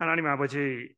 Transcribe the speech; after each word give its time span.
하나님 0.00 0.26
아버지 0.28 0.96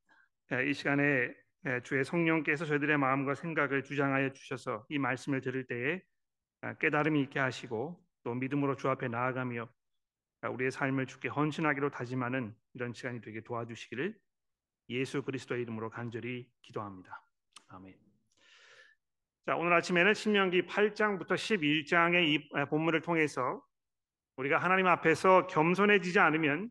이 0.64 0.72
시간에 0.72 1.34
주의 1.82 2.04
성령께서 2.04 2.64
저희들의 2.64 2.98
마음과 2.98 3.34
생각을 3.34 3.82
주장하여 3.82 4.32
주셔서 4.32 4.86
이 4.90 5.00
말씀을 5.00 5.40
들을 5.40 5.66
때에 5.66 6.00
깨달음이 6.78 7.20
있게 7.22 7.40
하시고 7.40 8.00
또 8.22 8.34
믿음으로 8.34 8.76
주 8.76 8.88
앞에 8.88 9.08
나아가며 9.08 9.68
우리의 10.48 10.70
삶을 10.70 11.06
주께 11.06 11.28
헌신하기로 11.28 11.90
다짐하는 11.90 12.54
이런 12.74 12.92
시간이 12.92 13.20
되게 13.22 13.40
도와주시기를 13.40 14.16
예수 14.90 15.22
그리스도의 15.22 15.62
이름으로 15.62 15.90
간절히 15.90 16.48
기도합니다. 16.62 17.26
아멘. 17.70 17.96
자, 19.46 19.56
오늘 19.56 19.72
아침에는 19.72 20.14
신명기 20.14 20.66
8장부터 20.66 21.32
11장의 21.32 22.28
이 22.28 22.48
본문을 22.68 23.00
통해서 23.00 23.64
우리가 24.36 24.58
하나님 24.58 24.86
앞에서 24.86 25.48
겸손해지지 25.48 26.20
않으면 26.20 26.70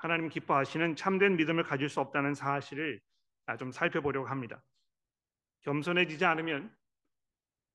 하나님 0.00 0.30
기뻐하시는 0.30 0.96
참된 0.96 1.36
믿음을 1.36 1.62
가질 1.62 1.90
수 1.90 2.00
없다는 2.00 2.32
사실을 2.32 3.00
좀 3.58 3.70
살펴보려고 3.70 4.28
합니다. 4.28 4.62
겸손해지지 5.60 6.24
않으면 6.24 6.74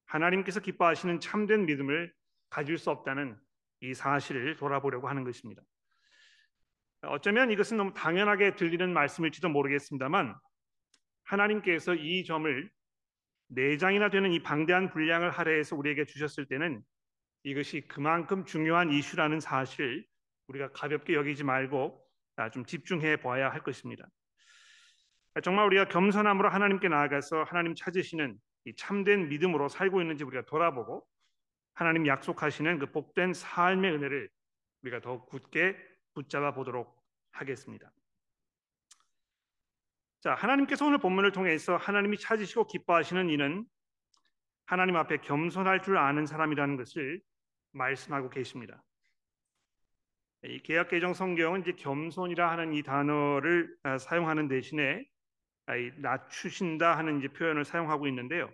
하나님께서 0.08 0.60
기뻐하시는 0.60 1.20
참된 1.20 1.68
믿음을 1.68 2.12
가질 2.50 2.80
수 2.80 2.90
없다는 2.90 3.38
이 3.82 3.94
사실을 3.94 4.56
돌아보려고 4.56 5.08
하는 5.08 5.24
것입니다. 5.24 5.62
어쩌면 7.04 7.52
이것은 7.52 7.78
너무 7.78 7.94
당연하게 7.94 8.56
들리는 8.56 8.92
말씀일지도 8.92 9.50
모르겠습니다만 9.50 10.36
하나님께서 11.26 11.94
이 11.94 12.24
점을 12.24 12.72
네 13.50 13.78
장이나 13.78 14.10
되는 14.10 14.32
이 14.32 14.42
방대한 14.42 14.90
분량을 14.90 15.30
할애해서 15.30 15.76
우리에게 15.76 16.06
주셨을 16.06 16.48
때는 16.48 16.82
이것이 17.44 17.82
그만큼 17.88 18.46
중요한 18.46 18.90
이슈라는 18.90 19.40
사실을 19.40 20.04
우리가 20.48 20.72
가볍게 20.72 21.14
여기지 21.14 21.44
말고 21.44 22.04
좀 22.52 22.66
집중해 22.66 23.18
보아야 23.18 23.50
할 23.50 23.62
것입니다. 23.62 24.08
정말 25.44 25.66
우리가 25.66 25.86
겸손함으로 25.86 26.50
하나님께 26.50 26.88
나아가서 26.88 27.44
하나님 27.44 27.76
찾으시는 27.76 28.38
이 28.66 28.76
참된 28.76 29.30
믿음으로 29.30 29.68
살고 29.68 30.02
있는지 30.02 30.24
우리가 30.24 30.46
돌아보고 30.46 31.06
하나님 31.74 32.08
약속하시는 32.08 32.80
그 32.80 32.92
복된 32.92 33.34
삶의 33.34 33.92
은혜를 33.92 34.30
우리가 34.84 35.02
더 35.02 35.26
굳게 35.26 35.78
붙잡아 36.14 36.54
보도록 36.54 37.04
하겠습니다. 37.32 37.92
자, 40.22 40.34
하나님께서 40.34 40.86
오늘 40.86 40.98
본문을 40.98 41.34
통해서 41.34 41.76
하나님이 41.78 42.18
찾으시고 42.18 42.68
기뻐하시는 42.68 43.30
이는 43.30 43.66
하나님 44.66 44.96
앞에 44.96 45.18
겸손할 45.18 45.84
줄 45.84 45.98
아는 45.98 46.26
사람이라는 46.26 46.78
것을 46.78 47.22
말씀하고 47.74 48.30
계십니다. 48.30 48.84
이 50.48 50.60
개혁 50.60 50.90
개정 50.90 51.14
성경은 51.14 51.62
이제 51.62 51.72
겸손이라 51.72 52.52
하는 52.52 52.74
이 52.74 52.84
단어를 52.84 53.76
아, 53.84 53.98
사용하는 53.98 54.48
대신에 54.48 55.04
아, 55.66 55.74
낮추신다 55.98 56.98
하는 56.98 57.18
이제 57.20 57.28
표현을 57.30 57.66
사용하고 57.66 58.08
있는데요. 58.08 58.52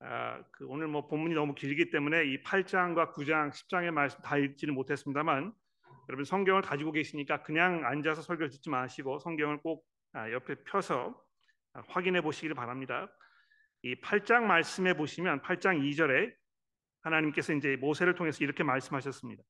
아, 0.00 0.42
그 0.50 0.66
오늘 0.66 0.88
뭐 0.88 1.06
본문이 1.06 1.34
너무 1.34 1.54
길기 1.54 1.90
때문에 1.90 2.24
이 2.24 2.42
8장과 2.42 3.12
9장, 3.12 3.50
10장의 3.50 3.92
말씀 3.92 4.20
다 4.22 4.36
읽지는 4.36 4.74
못했습니다만 4.74 5.52
여러분 6.08 6.24
성경을 6.24 6.62
가지고 6.62 6.90
계시니까 6.90 7.42
그냥 7.42 7.84
앉아서 7.84 8.22
설교 8.22 8.48
듣지 8.48 8.68
마시고 8.68 9.20
성경을 9.20 9.58
꼭 9.58 9.86
아, 10.12 10.30
옆에 10.32 10.56
펴서 10.64 11.14
확인해 11.88 12.22
보시기를 12.22 12.56
바랍니다. 12.56 13.08
이 13.82 13.94
8장 14.00 14.42
말씀에 14.44 14.94
보시면 14.94 15.42
8장 15.42 15.80
2절에 15.80 16.34
하나님께서 17.02 17.52
이제 17.52 17.76
모세를 17.76 18.14
통해서 18.14 18.42
이렇게 18.42 18.64
말씀하셨습니다. 18.64 19.44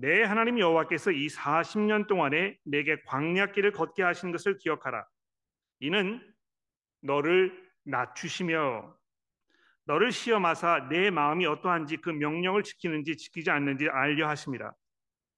내 0.00 0.22
하나님 0.22 0.58
여호와께서 0.58 1.10
이 1.10 1.26
40년 1.26 2.06
동안에 2.06 2.56
내게 2.64 3.02
광야길을 3.02 3.72
걷게 3.72 4.02
하신 4.02 4.32
것을 4.32 4.56
기억하라. 4.56 5.04
이는 5.80 6.22
너를 7.02 7.52
낮추시며 7.84 8.96
너를 9.84 10.10
시험하사 10.10 10.88
내 10.88 11.10
마음이 11.10 11.44
어떠한지 11.44 11.98
그 11.98 12.08
명령을 12.08 12.62
지키는지 12.62 13.18
지키지 13.18 13.50
않는지 13.50 13.88
알려 13.90 14.26
하심이라. 14.28 14.72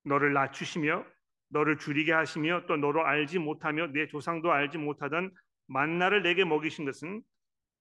너를 0.04 0.32
낮추시며 0.32 1.04
너를 1.48 1.76
줄이게 1.78 2.12
하시며 2.12 2.62
또 2.68 2.76
너로 2.76 3.04
알지 3.04 3.40
못하며 3.40 3.88
내 3.88 4.06
조상도 4.06 4.52
알지 4.52 4.78
못하던 4.78 5.32
만나를 5.66 6.22
내게 6.22 6.44
먹이신 6.44 6.84
것은 6.84 7.22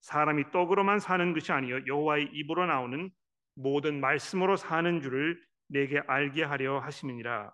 사람이 0.02 0.50
떡으로만 0.52 1.00
사는 1.00 1.34
것이 1.34 1.52
아니요 1.52 1.86
여호와의 1.86 2.32
입으로 2.34 2.66
나오는 2.66 3.12
모든 3.56 4.02
말씀으로 4.02 4.56
사는 4.58 5.02
줄을 5.02 5.40
내게 5.72 6.02
알게 6.06 6.44
하려 6.44 6.80
하심이니라. 6.80 7.54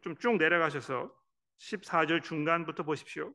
좀 0.00 0.16
쭉 0.18 0.36
내려가셔서 0.38 1.12
14절 1.58 2.22
중간부터 2.22 2.82
보십시오. 2.82 3.32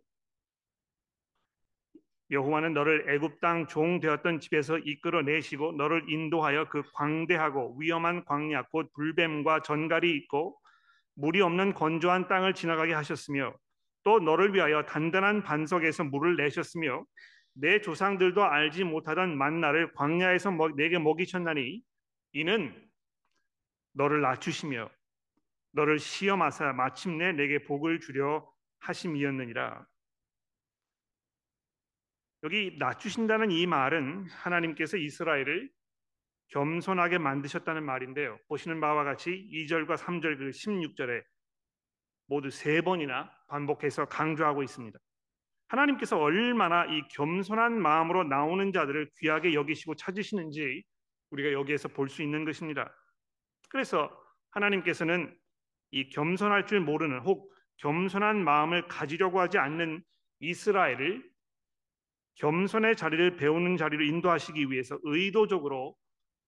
여호와는 2.31 2.73
너를 2.73 3.09
애굽 3.09 3.39
땅 3.39 3.67
종 3.67 3.99
되었던 4.01 4.39
집에서 4.41 4.77
이끌어 4.79 5.21
내시고 5.21 5.73
너를 5.73 6.09
인도하여 6.09 6.67
그 6.67 6.83
광대하고 6.93 7.77
위험한 7.79 8.25
광야 8.25 8.63
곧 8.63 8.91
불뱀과 8.93 9.61
전갈이 9.61 10.13
있고 10.17 10.59
물이 11.15 11.39
없는 11.41 11.73
건조한 11.73 12.27
땅을 12.27 12.53
지나가게 12.53 12.93
하셨으며 12.93 13.55
또 14.03 14.19
너를 14.19 14.53
위하여 14.53 14.83
단단한 14.83 15.43
반석에서 15.43 16.03
물을 16.05 16.35
내셨으며 16.35 17.05
내 17.53 17.81
조상들도 17.81 18.43
알지 18.43 18.83
못하던 18.83 19.37
만나를 19.37 19.93
광야에서 19.93 20.51
내게 20.75 20.99
먹이셨나니 20.99 21.81
이는 22.33 22.86
너를 23.97 24.21
낮추시며 24.21 24.89
너를 25.71 25.99
시험하사 25.99 26.73
마침내 26.73 27.33
내게 27.33 27.63
복을 27.63 27.99
주려 27.99 28.47
하심이었느니라. 28.79 29.85
여기 32.43 32.75
낮추신다는 32.77 33.51
이 33.51 33.65
말은 33.65 34.29
하나님께서 34.29 34.97
이스라엘을 34.97 35.69
겸손하게 36.49 37.17
만드셨다는 37.17 37.83
말인데요. 37.83 38.39
보시는 38.47 38.79
바와 38.79 39.03
같이 39.03 39.49
2절과 39.51 39.97
3절 39.97 40.37
그 40.37 40.49
16절에 40.51 41.23
모두 42.27 42.49
세 42.51 42.81
번이나 42.81 43.31
반복해서 43.47 44.05
강조하고 44.05 44.63
있습니다. 44.63 44.97
하나님께서 45.69 46.17
얼마나 46.17 46.85
이 46.85 47.01
겸손한 47.09 47.81
마음으로 47.81 48.23
나오는 48.23 48.71
자들을 48.71 49.09
귀하게 49.17 49.53
여기시고 49.53 49.95
찾으시는지 49.95 50.83
우리가 51.31 51.51
여기에서 51.51 51.89
볼 51.89 52.07
수 52.07 52.21
있는 52.21 52.45
것입니다. 52.45 52.93
그래서 53.69 54.09
하나님께서는 54.51 55.35
이 55.91 56.09
겸손할 56.09 56.67
줄 56.67 56.79
모르는 56.79 57.19
혹 57.19 57.53
겸손한 57.77 58.43
마음을 58.43 58.87
가지려고 58.87 59.39
하지 59.39 59.57
않는 59.57 60.03
이스라엘을 60.39 61.29
겸손의 62.35 62.95
자리를 62.95 63.37
배우는 63.37 63.77
자리로 63.77 64.03
인도하시기 64.03 64.71
위해서 64.71 64.99
의도적으로 65.03 65.95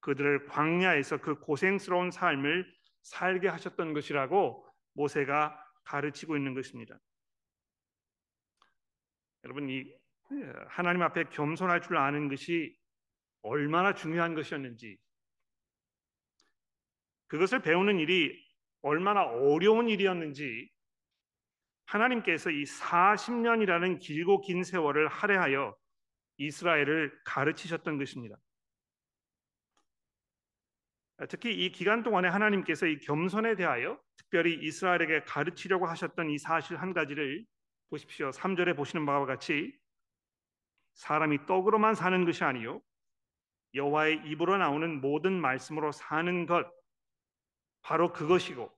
그들을 0.02 0.46
광야에서 0.48 1.18
그 1.18 1.40
고생스러운 1.40 2.12
삶을 2.12 2.72
살게 3.02 3.48
하셨던 3.48 3.94
것이라고 3.94 4.66
모세가 4.94 5.58
가르치고 5.84 6.38
있는 6.38 6.54
것입니다. 6.54 6.98
여러분 9.44 9.70
이 9.70 9.86
하나님 10.68 11.02
앞에 11.02 11.26
겸손할 11.32 11.82
줄 11.82 11.98
아는 11.98 12.30
것이 12.30 12.78
얼마나 13.42 13.94
중요한 13.94 14.36
것이었는지 14.36 14.98
그것을 17.30 17.62
배우는 17.62 18.00
일이 18.00 18.38
얼마나 18.82 19.24
어려운 19.24 19.88
일이었는지 19.88 20.70
하나님께서 21.86 22.52
이 22.52 22.64
40년이라는 22.64 24.00
길고 24.00 24.42
긴 24.42 24.64
세월을 24.64 25.08
할애하여 25.08 25.76
이스라엘을 26.38 27.20
가르치셨던 27.24 27.98
것입니다. 27.98 28.36
특히 31.28 31.66
이 31.66 31.72
기간 31.72 32.04
동안에 32.04 32.30
하나님께서 32.30 32.86
이 32.86 33.00
겸손에 33.00 33.56
대하여 33.56 34.00
특별히 34.16 34.54
이스라엘에게 34.62 35.24
가르치려고 35.24 35.86
하셨던 35.88 36.30
이 36.30 36.38
사실 36.38 36.78
한 36.78 36.94
가지를 36.94 37.46
보십시오. 37.90 38.30
3절에 38.30 38.76
보시는 38.76 39.06
바와 39.06 39.26
같이 39.26 39.74
사람이 40.94 41.46
떡으로만 41.46 41.96
사는 41.96 42.26
것이 42.26 42.44
아니요 42.44 42.82
여호와의 43.74 44.22
입으로 44.26 44.58
나오는 44.58 45.02
모든 45.02 45.34
말씀으로 45.34 45.92
사는 45.92 46.46
것 46.46 46.79
바로 47.82 48.12
그것이고 48.14 48.72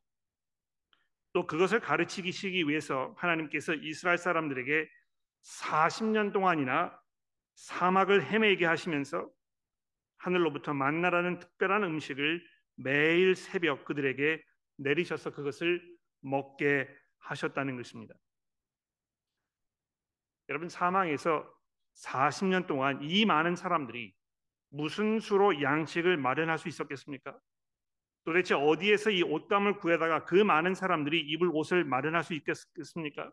또 1.33 1.48
그것을 1.48 1.80
가르치기 1.80 2.68
위해서 2.68 3.13
하나님께서 3.18 3.74
이스라엘 3.74 4.18
사람들에게 4.18 4.89
40년 5.44 6.33
동안이나 6.33 7.00
사막을 7.56 8.25
헤매게 8.25 8.65
하시면서 8.65 9.30
하늘로부터 10.18 10.74
만나라는 10.74 11.39
특별한 11.39 11.83
음식을 11.83 12.45
매일 12.75 13.36
새벽 13.36 13.86
그들에게 13.86 14.44
내리셔서 14.77 15.31
그것을 15.31 15.81
먹게 16.21 16.88
하셨다는 17.19 17.77
것입니다. 17.77 18.13
여러분 20.50 20.69
사망에서 20.69 21.50
40년 21.95 22.68
동안 22.68 23.00
이 23.01 23.25
많은 23.25 23.56
사람들이 23.56 24.13
무슨 24.69 25.19
수로 25.19 25.62
양식을 25.62 26.18
마련할 26.18 26.57
수 26.57 26.68
있었겠습니까? 26.68 27.38
도대체 28.23 28.53
어디에서 28.53 29.09
이 29.09 29.23
옷감을 29.23 29.77
구해다가 29.77 30.25
그 30.25 30.35
많은 30.35 30.75
사람들이 30.75 31.19
입을 31.19 31.50
옷을 31.53 31.83
마련할 31.83 32.23
수 32.23 32.33
있겠습니까? 32.33 33.31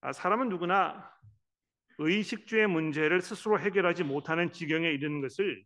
아, 0.00 0.12
사람은 0.12 0.48
누구나 0.48 1.12
의식주의 1.98 2.66
문제를 2.68 3.20
스스로 3.20 3.58
해결하지 3.58 4.04
못하는 4.04 4.52
지경에 4.52 4.90
이르는 4.90 5.20
것을 5.20 5.64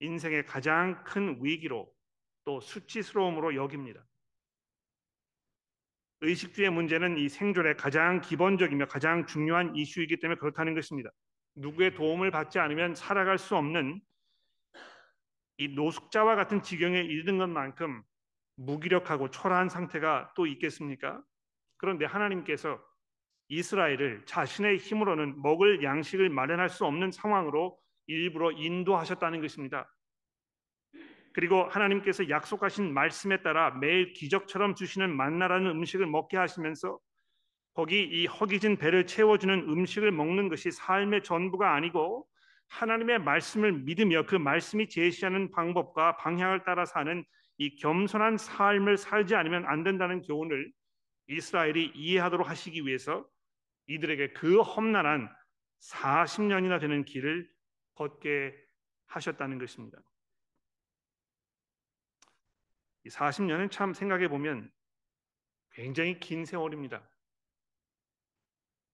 인생의 0.00 0.46
가장 0.46 1.02
큰 1.04 1.38
위기로 1.42 1.92
또 2.44 2.60
수치스러움으로 2.60 3.54
여깁니다. 3.54 4.04
의식주의 6.20 6.70
문제는 6.70 7.18
이 7.18 7.28
생존의 7.28 7.76
가장 7.76 8.20
기본적이며 8.20 8.86
가장 8.86 9.26
중요한 9.26 9.74
이슈이기 9.74 10.18
때문에 10.18 10.38
그렇다는 10.38 10.74
것입니다. 10.74 11.10
누구의 11.56 11.94
도움을 11.94 12.30
받지 12.30 12.58
않으면 12.58 12.94
살아갈 12.94 13.38
수 13.38 13.56
없는 13.56 14.00
이 15.62 15.68
노숙자와 15.68 16.34
같은 16.34 16.60
지경에 16.60 16.98
이르는 16.98 17.38
것만큼 17.38 18.02
무기력하고 18.56 19.30
초라한 19.30 19.68
상태가 19.68 20.32
또 20.34 20.46
있겠습니까? 20.46 21.22
그런데 21.76 22.04
하나님께서 22.04 22.80
이스라엘을 23.46 24.24
자신의 24.26 24.78
힘으로는 24.78 25.40
먹을 25.40 25.84
양식을 25.84 26.30
마련할 26.30 26.68
수 26.68 26.84
없는 26.84 27.12
상황으로 27.12 27.78
일부러 28.08 28.50
인도하셨다는 28.50 29.40
것입니다. 29.40 29.88
그리고 31.32 31.62
하나님께서 31.64 32.28
약속하신 32.28 32.92
말씀에 32.92 33.42
따라 33.42 33.70
매일 33.70 34.12
기적처럼 34.14 34.74
주시는 34.74 35.16
만나라는 35.16 35.70
음식을 35.70 36.06
먹게 36.06 36.38
하시면서 36.38 36.98
거기 37.74 38.02
이 38.02 38.26
허기진 38.26 38.76
배를 38.78 39.06
채워주는 39.06 39.60
음식을 39.68 40.10
먹는 40.10 40.48
것이 40.48 40.72
삶의 40.72 41.22
전부가 41.22 41.72
아니고 41.74 42.26
하나님의 42.72 43.18
말씀을 43.18 43.72
믿으며 43.72 44.24
그 44.24 44.34
말씀이 44.34 44.88
제시하는 44.88 45.50
방법과 45.50 46.16
방향을 46.16 46.64
따라 46.64 46.86
사는 46.86 47.24
이 47.58 47.76
겸손한 47.76 48.38
삶을 48.38 48.96
살지 48.96 49.34
않으면 49.34 49.66
안 49.66 49.84
된다는 49.84 50.22
교훈을 50.22 50.72
이스라엘이 51.28 51.92
이해하도록 51.94 52.48
하시기 52.48 52.86
위해서 52.86 53.28
이들에게 53.86 54.32
그 54.32 54.60
험난한 54.60 55.30
40년이나 55.80 56.80
되는 56.80 57.04
길을 57.04 57.48
걷게 57.94 58.54
하셨다는 59.06 59.58
것입니다. 59.58 59.98
이 63.04 63.10
40년은 63.10 63.70
참 63.70 63.92
생각해 63.92 64.28
보면 64.28 64.70
굉장히 65.72 66.18
긴 66.18 66.46
세월입니다. 66.46 67.06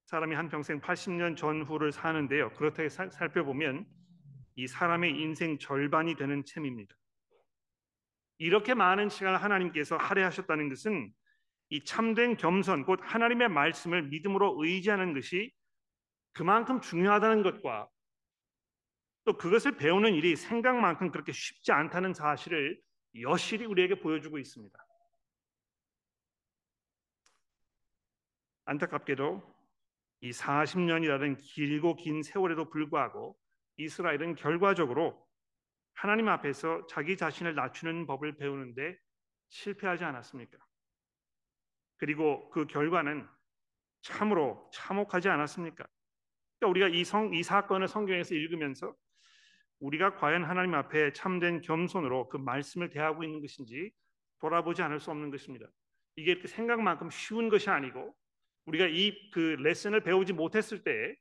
사람이 0.09 0.35
한 0.35 0.49
평생 0.49 0.81
80년 0.81 1.37
전후를 1.37 1.93
사는데요. 1.93 2.51
그렇게 2.55 2.89
살펴보면 2.89 3.87
이 4.55 4.67
사람의 4.67 5.11
인생 5.21 5.59
절반이 5.59 6.15
되는 6.15 6.43
셈입니다. 6.47 6.97
이렇게 8.39 8.73
많은 8.73 9.11
시간을 9.11 9.43
하나님께서 9.43 9.99
할애하셨다는 9.99 10.71
것은 10.71 11.13
이 11.69 11.85
참된 11.85 12.39
겸손 12.39 12.87
곧 12.87 13.01
하나님의 13.03 13.51
말씀을 13.51 14.05
믿음으로 14.05 14.57
의지하는 14.65 15.13
것이 15.13 15.53
그만큼 16.33 16.81
중요하다는 16.81 17.43
것과 17.43 17.91
또 19.27 19.37
그것을 19.37 19.77
배우는 19.77 20.15
일이 20.15 20.37
생각만큼 20.37 21.11
그렇게 21.11 21.33
쉽지 21.33 21.73
않다는 21.73 22.15
사실을 22.15 22.81
여실히 23.21 23.67
우리에게 23.67 24.01
보여주고 24.01 24.39
있습니다. 24.39 24.79
안타깝게도 28.65 29.58
이 30.21 30.31
40년이라는 30.31 31.39
길고 31.39 31.97
긴 31.97 32.23
세월에도 32.23 32.71
불구하고 32.71 33.37
이스라엘은 33.77 34.35
결과적으로 34.35 35.25
하나님 35.95 36.29
앞에서 36.29 36.87
자기 36.87 37.17
자신을 37.17 37.55
낮추는 37.55 38.07
법을 38.07 38.37
배우는데 38.37 38.97
실패하지 39.49 40.05
않았습니까? 40.05 40.59
그리고 41.97 42.49
그 42.51 42.67
결과는 42.67 43.27
참으로 44.03 44.71
참혹하지 44.73 45.29
않았습니까? 45.29 45.85
그러니까 46.59 46.71
우리가 46.71 46.89
이, 46.89 47.05
성, 47.05 47.35
이 47.35 47.43
사건을 47.43 47.89
성경에서 47.89 48.35
읽으면서 48.35 48.95
우리가 49.81 50.17
과연 50.17 50.45
하나님 50.45 50.75
앞에 50.75 51.13
참된 51.13 51.61
겸손으로 51.61 52.29
그 52.29 52.37
말씀을 52.37 52.91
대하고 52.91 53.23
있는 53.23 53.41
것인지 53.41 53.93
돌아보지 54.41 54.83
않을 54.83 55.01
수 55.01 55.11
없는 55.11 55.31
것입니다. 55.31 55.67
이게 56.17 56.41
생각만큼 56.47 57.11
쉬운 57.11 57.49
것이 57.49 57.71
아니고 57.71 58.15
우리가 58.69 58.87
이 58.87 59.31
그 59.33 59.57
레슨을 59.61 60.03
배우지 60.03 60.35
못했을 60.35 60.83
때 60.85 61.17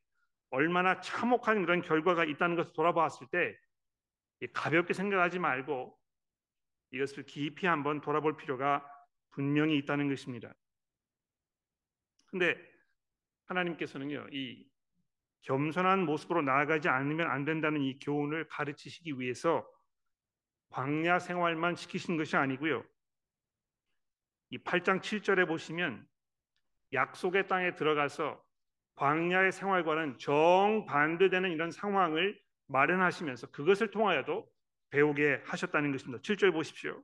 얼마나 0.50 1.00
참혹한 1.00 1.62
그런 1.62 1.82
결과가 1.82 2.24
있다는 2.24 2.56
것을 2.56 2.72
돌아보았을 2.74 3.26
때 3.28 3.58
가볍게 4.52 4.92
생각하지 4.92 5.38
말고 5.38 5.98
이것을 6.90 7.24
깊이 7.24 7.66
한번 7.66 8.00
돌아볼 8.00 8.36
필요가 8.36 8.86
분명히 9.30 9.76
있다는 9.78 10.08
것입니다. 10.08 10.54
근데 12.26 12.56
하나님께서는요, 13.46 14.28
이 14.32 14.66
겸손한 15.42 16.04
모습으로 16.04 16.42
나아가지 16.42 16.88
않으면 16.88 17.30
안 17.30 17.44
된다는 17.44 17.80
이 17.80 17.98
교훈을 17.98 18.48
가르치시기 18.48 19.18
위해서 19.18 19.66
광야 20.70 21.18
생활만 21.18 21.76
시키신 21.76 22.16
것이 22.16 22.36
아니고요. 22.36 22.84
이 24.50 24.58
8장 24.58 25.00
7절에 25.00 25.46
보시면 25.46 26.06
약속의 26.92 27.48
땅에 27.48 27.74
들어가서 27.74 28.42
광야의 28.96 29.52
생활과는 29.52 30.18
정반대되는 30.18 31.52
이런 31.52 31.70
상황을 31.70 32.38
마련하시면서 32.66 33.48
그것을 33.50 33.90
통하여도 33.90 34.46
배우게 34.90 35.42
하셨다는 35.44 35.92
것입니다. 35.92 36.20
7절 36.22 36.52
보십시오. 36.52 37.02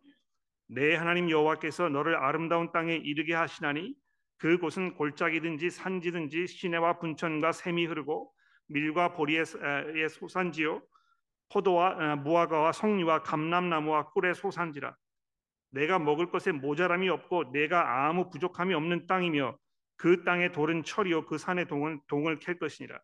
내 0.66 0.94
하나님 0.94 1.30
여호와께서 1.30 1.88
너를 1.90 2.16
아름다운 2.16 2.72
땅에 2.72 2.94
이르게 2.94 3.34
하시나니 3.34 3.94
그곳은 4.38 4.94
골짜기든지 4.94 5.70
산지든지 5.70 6.46
시내와 6.46 6.98
분천과 6.98 7.52
샘이 7.52 7.86
흐르고 7.86 8.32
밀과 8.66 9.12
보리의 9.12 9.44
소산지요 10.10 10.82
포도와 11.52 12.16
무화과와 12.16 12.72
성리와 12.72 13.22
감람나무와 13.22 14.10
꿀의 14.10 14.34
소산지라 14.34 14.96
내가 15.70 15.98
먹을 15.98 16.30
것에 16.30 16.52
모자람이 16.52 17.08
없고 17.08 17.52
내가 17.52 18.06
아무 18.08 18.30
부족함이 18.30 18.74
없는 18.74 19.06
땅이며 19.06 19.56
그 19.96 20.24
땅의 20.24 20.52
돌은 20.52 20.82
철이요 20.84 21.26
그 21.26 21.38
산의 21.38 21.66
동을 21.66 22.00
동을 22.06 22.38
캘 22.38 22.54
것이니라 22.54 23.00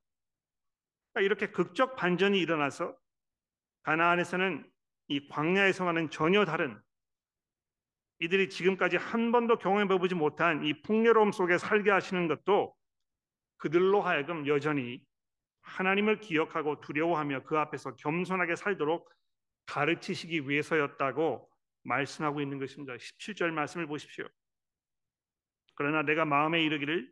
그러니까 1.13 1.27
이렇게 1.27 1.53
극적 1.53 1.97
반전이 1.97 2.39
일어나서 2.39 2.97
가나안에서는 3.83 4.69
이 5.09 5.29
광야에서와는 5.29 6.11
전혀 6.11 6.45
다른 6.45 6.81
이들이 8.21 8.51
지금까지 8.51 8.97
한 8.97 9.33
번도 9.33 9.57
경험해 9.59 9.99
보지 9.99 10.15
못한 10.15 10.65
이 10.65 10.83
풍요로움 10.83 11.33
속에 11.33 11.59
살게 11.59 11.91
하시는 11.91 12.29
것도 12.29 12.77
그들로 13.57 14.03
하여금 14.03 14.47
여전히 14.47 15.03
하나님을 15.63 16.21
기억하고 16.21 16.81
두려워하며 16.81 17.45
그 17.45 17.59
앞에서 17.59 17.97
겸손하게 17.97 18.57
살도록 18.57 19.11
가르치시기 19.67 20.49
위해서였다고 20.49 21.49
말씀하고 21.83 22.41
있는 22.41 22.59
것입니다. 22.59 22.95
17절 22.95 23.51
말씀을 23.51 23.87
보십시오. 23.87 24.27
그러나 25.81 26.03
내가 26.03 26.27
마음에 26.27 26.63
이르기를 26.63 27.11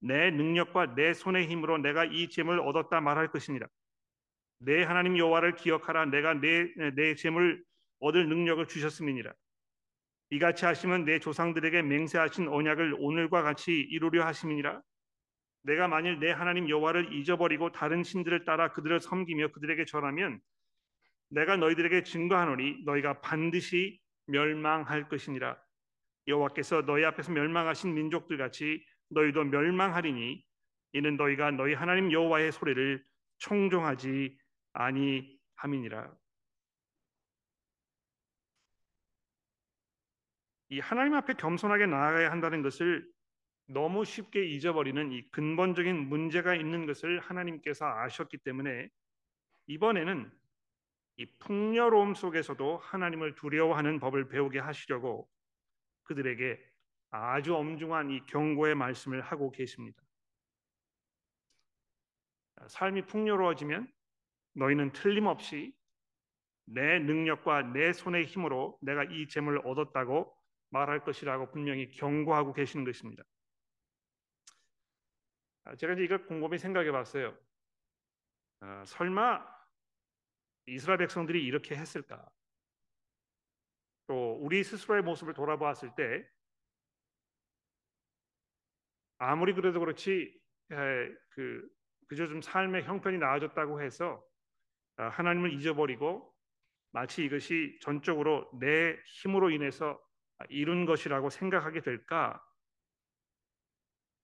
내 0.00 0.30
능력과 0.30 0.94
내 0.94 1.12
손의 1.12 1.48
힘으로 1.48 1.76
내가 1.76 2.06
이 2.06 2.30
재물을 2.30 2.58
얻었다 2.60 2.98
말할 3.02 3.30
것이니라. 3.30 3.66
내 4.60 4.82
하나님 4.84 5.18
여호와를 5.18 5.56
기억하라. 5.56 6.06
내가 6.06 6.32
내, 6.32 6.72
내 6.94 7.14
재물 7.14 7.62
얻을 7.98 8.26
능력을 8.26 8.66
주셨음이니라. 8.68 9.34
이같이 10.30 10.64
하시면 10.64 11.04
내 11.04 11.18
조상들에게 11.18 11.82
맹세하신 11.82 12.48
언약을 12.48 12.96
오늘과 13.00 13.42
같이 13.42 13.70
이루려 13.70 14.24
하심이니라. 14.24 14.80
내가 15.64 15.86
만일 15.86 16.20
내 16.20 16.30
하나님 16.30 16.70
여호와를 16.70 17.12
잊어버리고 17.12 17.70
다른 17.70 18.02
신들을 18.02 18.46
따라 18.46 18.72
그들을 18.72 18.98
섬기며 19.00 19.48
그들에게 19.48 19.84
절하면 19.84 20.40
내가 21.28 21.58
너희들에게 21.58 22.04
증거하노니 22.04 22.84
너희가 22.86 23.20
반드시 23.20 24.00
멸망할 24.24 25.06
것이니라. 25.10 25.58
여호와께서 26.30 26.82
너희 26.86 27.04
앞에서 27.04 27.32
멸망하신 27.32 27.94
민족들 27.94 28.38
같이 28.38 28.82
너희도 29.10 29.44
멸망하리니 29.44 30.42
이는 30.92 31.16
너희가 31.16 31.50
너희 31.50 31.74
하나님 31.74 32.10
여호와의 32.10 32.52
소리를 32.52 33.04
청종하지 33.38 34.38
아니함이니라. 34.72 36.12
이 40.70 40.78
하나님 40.78 41.14
앞에 41.14 41.34
겸손하게 41.34 41.86
나아가야 41.86 42.30
한다는 42.30 42.62
것을 42.62 43.04
너무 43.66 44.04
쉽게 44.04 44.44
잊어버리는 44.44 45.12
이 45.12 45.28
근본적인 45.30 46.08
문제가 46.08 46.54
있는 46.54 46.86
것을 46.86 47.20
하나님께서 47.20 47.86
아셨기 47.86 48.38
때문에 48.38 48.88
이번에는 49.66 50.30
이 51.16 51.26
풍요로움 51.38 52.14
속에서도 52.14 52.78
하나님을 52.78 53.34
두려워하는 53.34 54.00
법을 54.00 54.28
배우게 54.28 54.58
하시려고 54.58 55.28
그들에게 56.04 56.58
아주 57.10 57.54
엄중한 57.56 58.10
이 58.10 58.24
경고의 58.26 58.74
말씀을 58.74 59.20
하고 59.20 59.50
계십니다. 59.50 60.02
삶이 62.68 63.06
풍요로워지면 63.06 63.90
너희는 64.54 64.92
틀림없이 64.92 65.74
내 66.66 66.98
능력과 67.00 67.62
내 67.72 67.92
손의 67.92 68.26
힘으로 68.26 68.78
내가 68.80 69.04
이 69.04 69.26
재물을 69.26 69.60
얻었다고 69.66 70.32
말할 70.70 71.02
것이라고 71.02 71.50
분명히 71.50 71.90
경고하고 71.90 72.52
계시는 72.52 72.84
것입니다. 72.84 73.24
아, 75.64 75.74
제가 75.76 75.94
이제 75.94 76.04
이걸 76.04 76.26
곰곰이 76.26 76.58
생각해 76.58 76.92
봤어요. 76.92 77.36
아, 78.60 78.84
설마 78.84 79.44
이스라엘 80.66 80.98
백성들이 80.98 81.44
이렇게 81.44 81.74
했을까? 81.74 82.28
또 84.10 84.32
우리 84.40 84.64
스스로의 84.64 85.02
모습을 85.02 85.34
돌아보았을 85.34 85.94
때 85.94 86.28
아무리 89.18 89.54
그래도 89.54 89.78
그렇지 89.78 90.36
에, 90.72 91.14
그 91.28 91.70
그저 92.08 92.26
좀 92.26 92.42
삶의 92.42 92.82
형편이 92.82 93.18
나아졌다고 93.18 93.80
해서 93.80 94.20
아, 94.96 95.10
하나님을 95.10 95.52
잊어버리고 95.52 96.34
마치 96.90 97.24
이것이 97.24 97.78
전적으로 97.82 98.50
내 98.58 98.96
힘으로 99.22 99.48
인해서 99.50 100.02
이룬 100.48 100.86
것이라고 100.86 101.30
생각하게 101.30 101.80
될까 101.80 102.44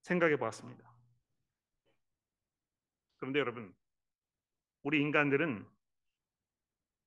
생각해 0.02 0.36
보았습니다. 0.36 0.92
그런데 3.18 3.38
여러분, 3.38 3.72
우리 4.82 5.00
인간들은 5.00 5.64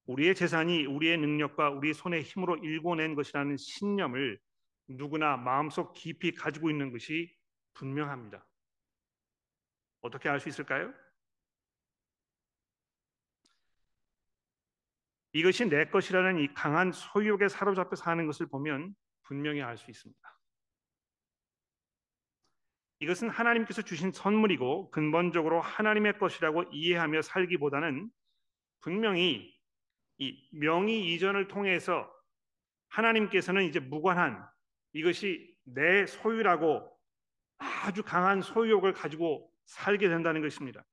우리의 0.09 0.33
재산이 0.33 0.87
우리의 0.87 1.19
능력과 1.19 1.69
우리 1.69 1.93
손의 1.93 2.23
힘으로 2.23 2.57
일궈낸 2.57 3.13
것이라는 3.13 3.57
신념을 3.57 4.39
누구나 4.87 5.37
마음속 5.37 5.93
깊이 5.93 6.31
가지고 6.31 6.71
있는 6.71 6.91
것이 6.91 7.31
분명합니다. 7.75 8.43
어떻게 10.01 10.27
알 10.27 10.39
수 10.39 10.49
있을까요? 10.49 10.91
이것이 15.33 15.69
내 15.69 15.85
것이라는 15.85 16.39
이 16.39 16.51
강한 16.55 16.91
소유욕에 16.91 17.47
사로잡혀 17.47 17.95
사는 17.95 18.25
것을 18.25 18.47
보면 18.47 18.95
분명히 19.21 19.61
알 19.61 19.77
수 19.77 19.91
있습니다. 19.91 20.39
이것은 23.01 23.29
하나님께서 23.29 23.83
주신 23.83 24.11
선물이고 24.11 24.89
근본적으로 24.89 25.61
하나님의 25.61 26.17
것이라고 26.17 26.63
이해하며 26.71 27.21
살기보다는 27.21 28.09
분명히 28.79 29.58
이 30.19 30.49
명의 30.51 31.13
이전을 31.13 31.47
통해서 31.47 32.11
하나님께서는 32.89 33.63
이제 33.63 33.79
무관한 33.79 34.45
이것이 34.93 35.55
내 35.63 36.05
소유라고 36.05 36.89
아주 37.57 38.03
강한 38.03 38.41
소유욕을 38.41 38.93
가지고 38.93 39.51
살게 39.65 40.09
된다는 40.09 40.41
것입니다. 40.41 40.83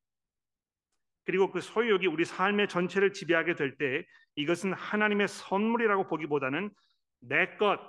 그리고 1.25 1.50
그 1.50 1.61
소유욕이 1.61 2.06
우리 2.06 2.25
삶의 2.25 2.68
전체를 2.68 3.12
지배하게 3.12 3.54
될 3.54 3.76
때 3.78 4.04
이것은 4.37 4.73
하나님의 4.75 5.28
선물이라고 5.28 6.06
보기보다는 6.09 6.71
내 7.21 7.56
것, 7.56 7.80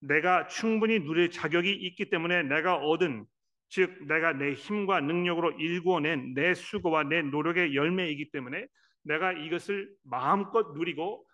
내가 0.00 0.46
충분히 0.48 1.00
누릴 1.00 1.30
자격이 1.30 1.72
있기 1.72 2.10
때문에 2.10 2.42
내가 2.42 2.76
얻은 2.76 3.24
즉 3.68 4.06
내가 4.06 4.32
내 4.32 4.52
힘과 4.52 5.00
능력으로 5.00 5.52
일궈낸 5.52 6.34
내 6.34 6.54
수고와 6.54 7.04
내 7.04 7.22
노력의 7.22 7.74
열매이기 7.74 8.30
때문에 8.30 8.66
내가 9.04 9.32
이것을 9.32 9.94
마음껏 10.02 10.72
누리고 10.72 11.26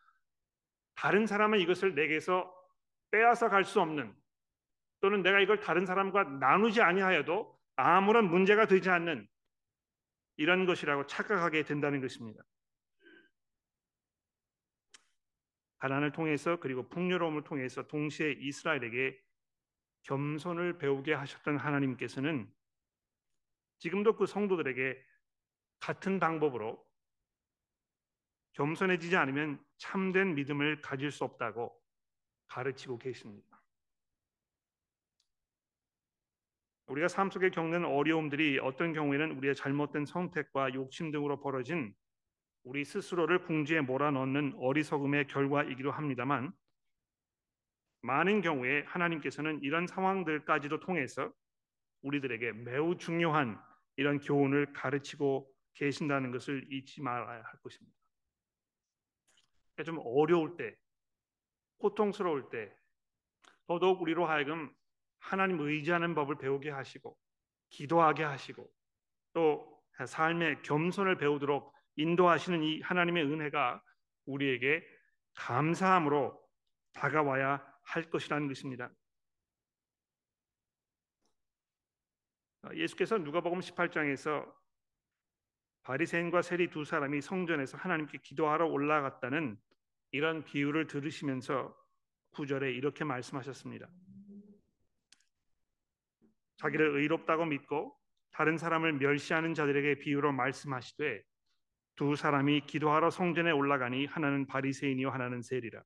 다른 0.95 1.27
사람은 1.27 1.61
이것을 1.61 1.95
내게서 1.95 2.53
빼앗아 3.11 3.49
갈 3.49 3.65
수 3.65 3.81
없는 3.81 4.15
또는 5.01 5.23
내가 5.23 5.41
이걸 5.41 5.61
다른 5.61 5.87
사람과 5.87 6.25
나누지 6.25 6.83
아니하여도 6.83 7.59
아무런 7.77 8.29
문제가 8.29 8.67
되지 8.67 8.91
않는 8.91 9.27
이런 10.37 10.67
것이라고 10.67 11.07
착각하게 11.07 11.65
된다는 11.65 12.01
것입니다. 12.01 12.43
가난을 15.79 16.13
통해서 16.13 16.61
그리고 16.61 16.89
풍요로움을 16.91 17.45
통해서 17.45 17.87
동시에 17.87 18.33
이스라엘에게 18.33 19.19
겸손을 20.03 20.77
배우게 20.79 21.15
하셨던 21.15 21.57
하나님께서는 21.57 22.51
지금도 23.79 24.17
그 24.17 24.27
성도들에게 24.27 25.03
같은 25.81 26.21
방법으로 26.21 26.87
겸손해지지 28.61 29.17
않으면 29.17 29.59
참된 29.79 30.35
믿음을 30.35 30.83
가질 30.83 31.11
수 31.11 31.25
없다고 31.25 31.75
가르치고 32.49 32.99
계십니다. 32.99 33.63
우리가 36.89 37.09
삶 37.09 37.31
속에 37.31 37.49
겪는 37.49 37.87
어려움들이 37.87 38.59
어떤 38.59 38.93
경우에는 38.93 39.39
우리의 39.39 39.55
잘못된 39.55 40.05
선택과 40.05 40.75
욕심 40.75 41.11
등으로 41.11 41.41
벌어진 41.41 41.95
우리 42.63 42.85
스스로를 42.85 43.45
궁지에 43.45 43.81
몰아넣는 43.81 44.53
어리석음의 44.59 45.29
결과이기도 45.29 45.91
합니다만 45.91 46.53
많은 48.03 48.43
경우에 48.43 48.83
하나님께서는 48.83 49.63
이런 49.63 49.87
상황들까지도 49.87 50.81
통해서 50.81 51.33
우리들에게 52.03 52.53
매우 52.53 52.99
중요한 52.99 53.59
이런 53.97 54.19
교훈을 54.19 54.75
가르치고 54.75 55.51
계신다는 55.73 56.31
것을 56.31 56.71
잊지 56.71 57.01
말아야 57.01 57.43
할 57.43 57.61
것입니다. 57.63 58.00
좀 59.85 60.01
어려울 60.05 60.57
때, 60.57 60.75
고통스러울 61.79 62.49
때, 62.51 62.75
더더욱 63.67 64.03
우리로 64.03 64.27
하여금 64.27 64.73
하나님 65.19 65.61
의지하는 65.61 66.15
법을 66.15 66.39
배우게 66.39 66.71
하시고, 66.71 67.17
기도하게 67.71 68.25
하시고, 68.25 68.71
또 69.33 69.81
삶의 70.07 70.63
겸손을 70.63 71.17
배우도록 71.17 71.73
인도하시는 71.97 72.63
이 72.63 72.81
하나님의 72.81 73.25
은혜가 73.25 73.83
우리에게 74.27 74.83
감사함으로 75.35 76.41
다가와야 76.93 77.65
할 77.83 78.11
것이라는 78.11 78.49
것입니다. 78.49 78.91
예수께서 82.75 83.19
누가복음 83.19 83.61
18장에서 83.61 84.53
바리새인과 85.83 86.43
세리 86.43 86.69
두 86.69 86.85
사람이 86.85 87.21
성전에서 87.21 87.79
하나님께 87.79 88.19
기도하러 88.19 88.67
올라갔다는 88.67 89.59
이런 90.13 90.45
비유를 90.45 90.87
들으시면서 90.87 91.77
구절에 92.31 92.73
이렇게 92.73 93.05
말씀하셨습니다. 93.05 93.89
자기를 96.57 96.97
의롭다고 96.97 97.47
믿고 97.47 97.97
다른 98.33 98.59
사람을 98.59 98.95
멸시하는 98.95 99.55
자들에게 99.55 100.01
비유로 100.01 100.33
말씀하시되 100.33 101.23
두 101.97 102.17
사람이 102.17 102.63
기도하러 102.67 103.11
성전에 103.11 103.51
올라가니 103.51 104.07
하나는 104.07 104.47
바리새인이요 104.47 105.11
하나는 105.11 105.43
세리라. 105.43 105.83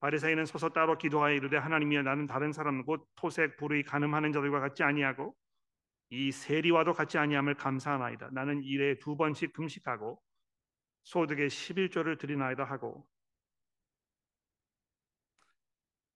바리새인은 0.00 0.44
서서 0.44 0.68
따로 0.70 0.98
기도하여 0.98 1.34
이르되 1.34 1.56
하나님이여 1.56 2.02
나는 2.02 2.26
다른 2.26 2.52
사람 2.52 2.84
곧 2.84 3.08
토색 3.16 3.56
불의 3.56 3.84
가늠하는 3.84 4.32
자들과 4.32 4.60
같지 4.60 4.82
아니하고 4.82 5.34
이 6.10 6.30
세리와도 6.30 6.92
같지 6.92 7.16
아니함을 7.16 7.54
감사하나이다. 7.54 8.30
나는 8.32 8.62
일에 8.62 8.98
두 8.98 9.16
번씩 9.16 9.54
금식하고 9.54 10.20
소득의 11.04 11.48
11조를 11.48 12.18
드리나이다 12.18 12.64
하고. 12.64 13.06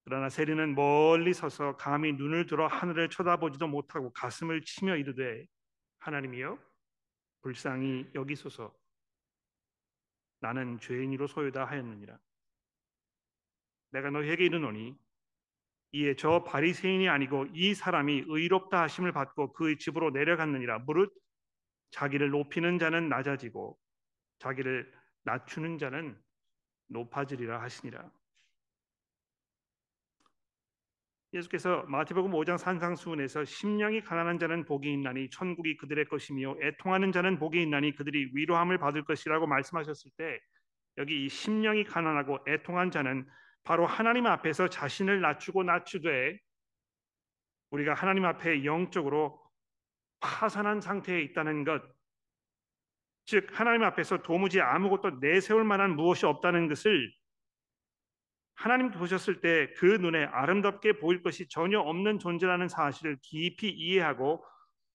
그러나 0.04 0.30
세리는 0.30 0.74
멀리 0.74 1.34
서서 1.34 1.76
감히 1.76 2.14
눈을 2.14 2.46
들어 2.46 2.66
하늘을 2.66 3.10
쳐다보지도 3.10 3.68
못하고 3.68 4.10
가슴을 4.14 4.62
치며 4.62 4.96
이르되 4.96 5.46
하나님이여 5.98 6.58
불쌍히 7.42 8.08
여기소서. 8.14 8.74
나는 10.40 10.80
죄인이로 10.80 11.26
소유다 11.26 11.66
하였느니라. 11.66 12.18
내가 13.90 14.10
너에게 14.10 14.46
이르노니 14.46 14.96
이에 15.92 16.14
저 16.16 16.44
바리새인이 16.44 17.08
아니고 17.08 17.46
이 17.52 17.74
사람이 17.74 18.24
의롭다 18.26 18.82
하심을 18.82 19.12
받고 19.12 19.52
그의 19.52 19.78
집으로 19.78 20.10
내려갔느니라. 20.10 20.80
무릇 20.80 21.12
자기를 21.90 22.30
높이는 22.30 22.78
자는 22.78 23.08
낮아지고 23.08 23.78
자기를 24.38 24.92
낮추는 25.24 25.78
자는 25.78 26.20
높아지리라 26.88 27.60
하시니라. 27.60 28.10
예수께서 31.34 31.82
마태복음 31.88 32.30
5장 32.32 32.56
산상수훈에서 32.56 33.44
심령이 33.44 34.00
가난한 34.00 34.38
자는 34.38 34.64
복이 34.64 34.90
있나니 34.90 35.28
천국이 35.28 35.76
그들의 35.76 36.06
것이며 36.06 36.56
애통하는 36.62 37.12
자는 37.12 37.38
복이 37.38 37.60
있나니 37.62 37.94
그들이 37.94 38.30
위로함을 38.32 38.78
받을 38.78 39.04
것이라고 39.04 39.46
말씀하셨을 39.46 40.10
때 40.16 40.40
여기 40.96 41.26
이 41.26 41.28
심령이 41.28 41.84
가난하고 41.84 42.38
애통한 42.48 42.90
자는 42.90 43.28
바로 43.62 43.86
하나님 43.86 44.26
앞에서 44.26 44.68
자신을 44.68 45.20
낮추고 45.20 45.64
낮추되 45.64 46.38
우리가 47.70 47.92
하나님 47.92 48.24
앞에 48.24 48.64
영적으로 48.64 49.38
파산한 50.20 50.80
상태에 50.80 51.20
있다는 51.20 51.64
것, 51.64 51.82
즉 53.28 53.46
하나님 53.52 53.82
앞에서 53.82 54.22
도무지 54.22 54.58
아무것도 54.58 55.18
내세울 55.20 55.62
만한 55.62 55.94
무엇이 55.94 56.24
없다는 56.24 56.66
것을 56.66 57.12
하나님 58.54 58.90
보셨을 58.90 59.42
때 59.42 59.74
그 59.74 59.84
눈에 59.84 60.24
아름답게 60.24 60.94
보일 60.94 61.22
것이 61.22 61.46
전혀 61.46 61.78
없는 61.78 62.20
존재라는 62.20 62.68
사실을 62.68 63.18
깊이 63.20 63.68
이해하고 63.68 64.42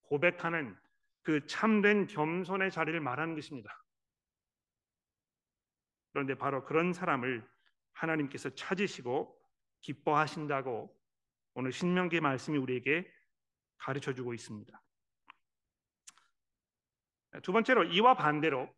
고백하는 0.01 0.75
그 1.21 1.45
참된 1.45 2.07
겸손의 2.07 2.71
자리를 2.71 2.99
말하는 2.99 3.35
것입니다. 3.35 3.69
그런데 6.11 6.33
바로 6.33 6.65
그런 6.65 6.91
사람을 6.91 7.47
하나님께서 7.91 8.49
찾으시고 8.55 9.39
기뻐하신다고 9.81 10.91
오늘 11.53 11.71
신명기 11.71 12.19
말씀이 12.19 12.57
우리에게 12.57 13.07
가르쳐 13.77 14.11
주고 14.11 14.33
있습니다. 14.33 14.81
두 17.41 17.51
번째로 17.51 17.83
이와 17.85 18.15
반대로 18.15 18.69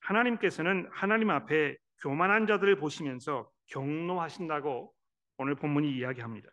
하나님께서는 0.00 0.88
하나님 0.92 1.30
앞에 1.30 1.76
교만한 2.02 2.46
자들을 2.46 2.76
보시면서 2.76 3.50
경노하신다고 3.66 4.92
오늘 5.38 5.54
본문이 5.54 5.90
이야기합니다. 5.96 6.48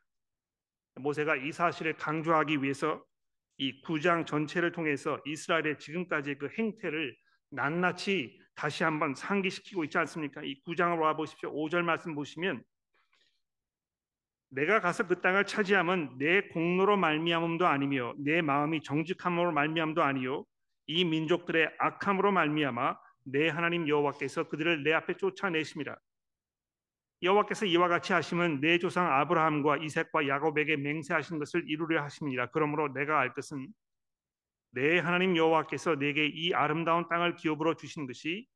모세가 0.96 1.36
이 1.36 1.52
사실을 1.52 1.94
강조하기 1.94 2.64
위해서 2.64 3.04
이 3.58 3.82
구장 3.82 4.26
전체를 4.26 4.72
통해서 4.72 5.20
이스라엘의 5.26 5.80
지금까지의 5.80 6.38
그 6.38 6.50
행태를 6.58 7.16
낱낱이 7.52 8.40
다시 8.56 8.84
한번 8.84 9.16
상기시키고 9.16 9.84
있지 9.86 9.98
않습니까? 10.00 10.42
이 10.44 10.60
구장으로 10.62 11.02
와 11.04 11.16
보십시오. 11.16 11.54
5절 11.54 11.84
말씀 11.84 12.14
보시면 12.16 12.64
내가 14.50 14.80
가서 14.80 15.08
그 15.08 15.22
땅을 15.22 15.46
차지하면 15.46 16.18
내 16.18 16.42
공로로 16.50 16.98
말미암음도 16.98 17.68
아니며 17.68 18.14
내 18.18 18.42
마음이 18.42 18.82
정직함으로 18.82 19.52
말미암도 19.52 20.02
아니요 20.02 20.46
이 20.88 21.06
민족들의 21.06 21.76
악함으로 21.78 22.32
말미암아 22.32 22.98
내 23.26 23.50
하나님 23.50 23.88
여호와께서 23.88 24.48
그들을 24.48 24.84
내 24.84 24.94
앞에 24.94 25.18
쫓아내심이라 25.18 25.96
여호와께서 27.24 27.66
이와 27.66 27.88
같이 27.88 28.14
하시면 28.14 28.62
내 28.62 28.78
조상 28.78 29.12
아브라함과 29.12 29.78
이삭과 29.78 30.28
야곱에게 30.28 30.78
맹세하신 30.78 31.40
것을 31.40 31.68
이루려 31.68 32.04
하십니다. 32.04 32.48
그러므로 32.52 32.94
내가 32.94 33.20
알 33.20 33.34
것은 33.34 33.68
내 34.72 35.00
하나님 35.00 35.36
여호와께서 35.36 35.96
내게 35.96 36.28
이 36.28 36.54
아름다운 36.54 37.08
땅을 37.08 37.36
기업으로 37.36 37.76
주신 37.76 38.06
것이 38.06 38.48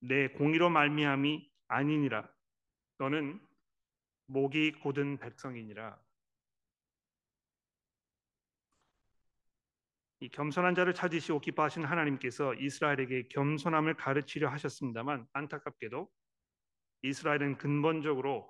내 0.00 0.28
공의로 0.28 0.68
말미암이 0.68 1.50
아니니라. 1.68 2.28
너는 2.98 3.40
목이 4.26 4.72
곧은 4.72 5.18
백성이니라. 5.18 5.98
이 10.20 10.28
겸손한 10.30 10.74
자를 10.74 10.94
찾으시고 10.94 11.40
기뻐하신 11.40 11.84
하나님께서 11.84 12.54
이스라엘에게 12.54 13.28
겸손함을 13.28 13.94
가르치려 13.94 14.48
하셨습니다만 14.48 15.26
안타깝게도 15.32 16.10
이스라엘은 17.02 17.58
근본적으로 17.58 18.48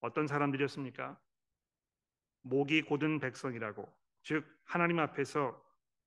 어떤 0.00 0.26
사람들이었습니까? 0.26 1.20
목이 2.42 2.82
곧은 2.82 3.20
백성이라고 3.20 3.86
즉 4.22 4.46
하나님 4.64 4.98
앞에서 4.98 5.62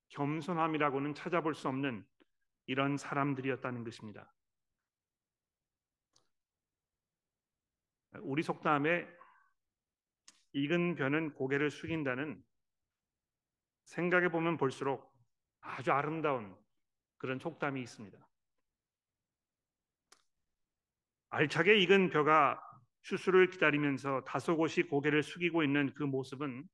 겸손함이라고는 0.09 1.13
찾아볼 1.13 1.53
수 1.53 1.67
없는 1.67 2.05
이런 2.65 2.97
사람들이었다는 2.97 3.83
것입니다. 3.83 4.33
우리 8.21 8.41
속담에 8.41 9.07
익은 10.53 10.95
벼는 10.95 11.35
고개를 11.35 11.69
숙인다는 11.69 12.43
생각해 13.89 14.29
보면 14.29 14.57
볼수록 14.57 15.11
아주 15.61 15.91
아름다운 15.91 16.55
그런 17.17 17.39
속담이 17.39 17.81
있습니다. 17.81 18.17
알차게 21.31 21.79
익은 21.79 22.09
벼가 22.09 22.61
추수를 23.01 23.49
기다리면서 23.49 24.23
다소곳이 24.25 24.83
고개를 24.83 25.23
숙이고 25.23 25.63
있는 25.63 25.93
그 25.95 26.03
모습은 26.03 26.67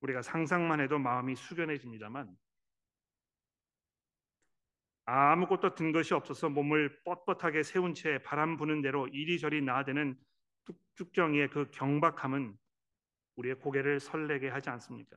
우리가 0.00 0.22
상상만 0.22 0.80
해도 0.80 0.98
마음이 0.98 1.36
숙연해집니다만 1.36 2.36
아무것도 5.04 5.74
든 5.74 5.92
것이 5.92 6.14
없어서 6.14 6.48
몸을 6.48 7.02
뻣뻣하게 7.04 7.62
세운 7.62 7.94
채 7.94 8.20
바람 8.22 8.56
부는 8.56 8.82
대로 8.82 9.06
이리저리 9.08 9.62
나대는 9.62 10.18
쭉정이의 10.96 11.50
그 11.50 11.70
경박함은 11.70 12.56
우리의 13.36 13.56
고개를 13.56 14.00
설레게 14.00 14.48
하지 14.48 14.70
않습니까? 14.70 15.16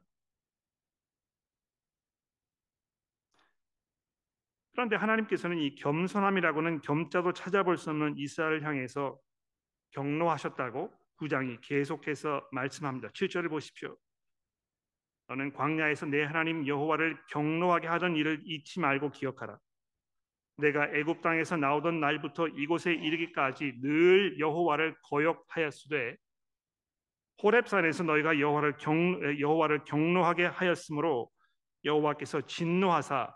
그런데 4.75 4.97
하나님께서는 4.97 5.57
이 5.57 5.73
겸손함이라고는 5.75 6.81
겸자도 6.81 7.31
찾아볼 7.31 7.77
수 7.77 7.91
없는 7.91 8.17
이스라엘을 8.17 8.63
향해서 8.63 9.17
경로하셨다고 9.91 10.91
구장이 11.15 11.59
계속해서 11.61 12.45
말씀합니다. 12.51 13.07
7절을 13.09 13.49
보십시오. 13.49 13.95
너는 15.27 15.53
광야에서 15.53 16.07
내 16.07 16.23
하나님 16.23 16.67
여호와를 16.67 17.17
경로하게 17.29 17.87
하던 17.87 18.17
일을 18.17 18.41
잊지 18.43 18.81
말고 18.81 19.11
기억하라. 19.11 19.57
내가 20.57 20.89
애굽 20.89 21.21
땅에서 21.21 21.55
나오던 21.55 22.01
날부터 22.01 22.49
이곳에 22.49 22.93
이르기까지 22.93 23.79
늘 23.81 24.37
여호와를 24.39 24.97
거역하였으되 25.03 26.17
호렙산에서 27.41 28.03
너희가 28.03 28.39
여호와를 28.41 28.75
경 28.75 29.39
여호와를 29.39 29.85
경로하게 29.85 30.45
하였으므로 30.45 31.29
여호와께서 31.85 32.41
진노하사 32.41 33.33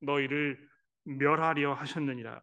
너희를 0.00 0.69
멸하려 1.18 1.74
하셨느니라. 1.74 2.42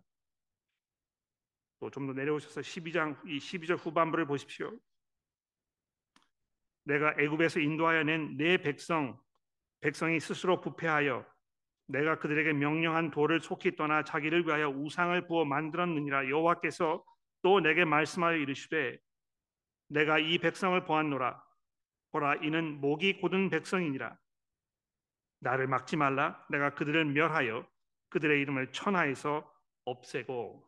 또 1.79 1.89
좀 1.91 2.07
더 2.07 2.13
내려오셔서 2.13 2.61
12장 2.61 3.15
이 3.27 3.37
12절 3.37 3.77
후반부를 3.77 4.25
보십시오. 4.25 4.71
내가 6.85 7.13
애굽에서 7.19 7.59
인도하여 7.59 8.03
낸 8.03 8.37
내 8.37 8.57
백성 8.57 9.19
백성이 9.81 10.19
스스로 10.19 10.59
부패하여 10.59 11.25
내가 11.87 12.17
그들에게 12.19 12.53
명령한 12.53 13.11
돌을 13.11 13.41
속히 13.41 13.75
떠나 13.75 14.03
자기를 14.03 14.45
위하여 14.47 14.69
우상을 14.69 15.27
부어 15.27 15.45
만들었느니라 15.45 16.29
여호와께서 16.29 17.03
또 17.43 17.59
내게 17.59 17.85
말씀하여 17.85 18.37
이르시되 18.37 18.97
내가 19.89 20.17
이 20.19 20.37
백성을 20.39 20.83
보았노라 20.83 21.43
보라 22.11 22.35
이는 22.37 22.81
목이 22.81 23.21
곧은 23.21 23.49
백성이니라 23.49 24.17
나를 25.39 25.67
막지 25.67 25.95
말라 25.95 26.43
내가 26.49 26.73
그들을 26.73 27.05
멸하여 27.05 27.67
그들의 28.09 28.41
이름을 28.41 28.71
천하에서 28.71 29.51
없애고 29.85 30.67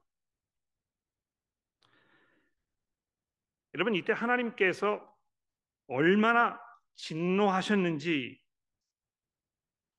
여러분 3.75 3.95
이때 3.95 4.13
하나님께서 4.13 5.05
얼마나 5.87 6.59
진노하셨는지 6.95 8.41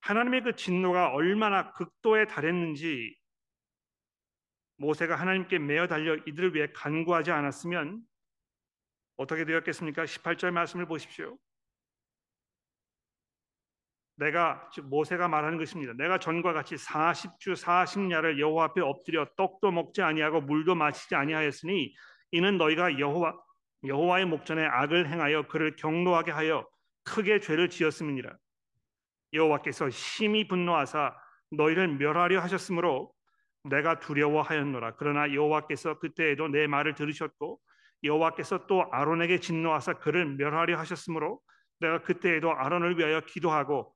하나님의 0.00 0.42
그 0.42 0.57
진노가 0.57 1.12
얼마나 1.12 1.72
극도에 1.72 2.26
달했는지 2.26 3.16
모세가 4.76 5.14
하나님께 5.14 5.59
매어 5.59 5.87
달려 5.87 6.16
이들을 6.26 6.55
위해 6.55 6.68
간구하지 6.72 7.31
않았으면 7.31 8.03
어떻게 9.16 9.44
되었겠습니까? 9.44 10.05
18절 10.05 10.50
말씀을 10.53 10.87
보십시오. 10.87 11.37
내가 14.20 14.68
즉 14.70 14.87
모세가 14.88 15.28
말하는 15.28 15.56
것입니다. 15.56 15.94
내가 15.96 16.18
전과 16.18 16.52
같이 16.52 16.76
40주 16.76 17.56
40야를 17.56 18.38
여호와 18.38 18.66
앞에 18.66 18.83
엎드려 18.83 19.26
떡도 19.35 19.72
먹지 19.72 20.02
아니하고 20.02 20.42
물도 20.42 20.74
마시지 20.74 21.14
아니하였으니 21.14 21.94
이는 22.33 22.59
너희가 22.59 22.98
여호와 22.98 23.35
여호와의 23.87 24.26
목전에 24.26 24.66
악을 24.66 25.09
행하여 25.09 25.48
그를 25.48 25.74
경노하게 25.74 26.33
하여 26.33 26.68
크게 27.02 27.40
죄를 27.40 27.70
지었음이니라. 27.70 28.30
여호와께서 29.33 29.88
심히 29.88 30.46
분노하사 30.46 31.16
너희를 31.52 31.88
멸하려 31.88 32.40
하셨으므로 32.40 33.11
내가 33.64 34.00
두려워하였노라. 34.00 34.96
그러나 34.96 35.33
여호와께서 35.33 35.98
그때에도 35.98 36.48
내 36.48 36.66
말을 36.66 36.94
들으셨고 36.94 37.59
여호와께서 38.04 38.66
또 38.66 38.87
아론에게 38.92 39.40
진노하사 39.40 39.94
그를 39.94 40.26
멸하려 40.26 40.78
하셨으므로 40.78 41.40
내가 41.78 42.02
그때에도 42.02 42.52
아론을 42.52 42.98
위하여 42.98 43.22
기도하고 43.22 43.94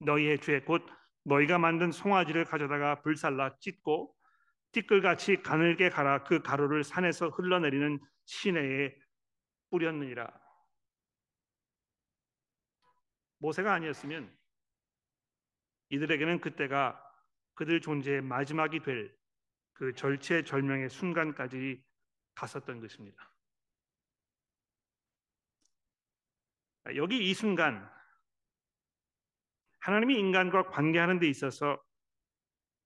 너희의 0.00 0.40
죄 0.40 0.60
곧 0.60 0.86
너희가 1.24 1.58
만든 1.58 1.90
송아지를 1.90 2.44
가져다가 2.44 3.02
불살라 3.02 3.58
찢고 3.58 4.14
띠끌같이 4.72 5.42
가늘게 5.42 5.90
갈아 5.90 6.22
그 6.24 6.40
가루를 6.42 6.84
산에서 6.84 7.30
흘러내리는 7.30 7.98
시내에 8.26 8.94
뿌렸느니라. 9.70 10.28
모세가 13.38 13.72
아니었으면 13.72 14.36
이들에게는 15.90 16.40
그때가 16.40 17.02
그들 17.54 17.80
존재의 17.80 18.22
마지막이 18.22 18.80
될 18.80 19.16
그 19.76 19.92
절체절명의 19.92 20.88
순간까지 20.88 21.84
갔었던 22.34 22.80
것입니다. 22.80 23.30
여기 26.94 27.28
이 27.28 27.34
순간 27.34 27.90
하나님이 29.86 30.18
인간과 30.18 30.64
관계하는 30.64 31.20
데 31.20 31.28
있어서 31.28 31.80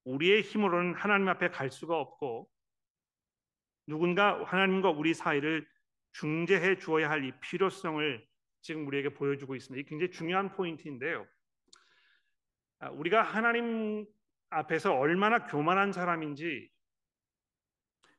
우리의 0.04 0.42
힘으로는 0.42 0.94
하나님 0.94 1.28
앞에 1.28 1.48
갈 1.48 1.70
수가 1.70 1.98
없고 1.98 2.46
누군가 3.86 4.44
하나님과 4.44 4.90
우리 4.90 5.14
사이를 5.14 5.66
중재해 6.12 6.76
주어야 6.76 7.08
할 7.08 7.24
이 7.24 7.32
필요성을 7.40 8.26
지금 8.60 8.86
우리에게 8.86 9.14
보여주고 9.14 9.54
있습니다. 9.56 9.80
이 9.80 9.88
굉장히 9.88 10.10
중요한 10.10 10.50
포인트인데요. 10.50 11.26
아, 12.80 12.90
우리가 12.90 13.22
하나님 13.22 14.04
앞에서 14.50 14.94
얼마나 14.94 15.46
교만한 15.46 15.92
사람인지 15.92 16.70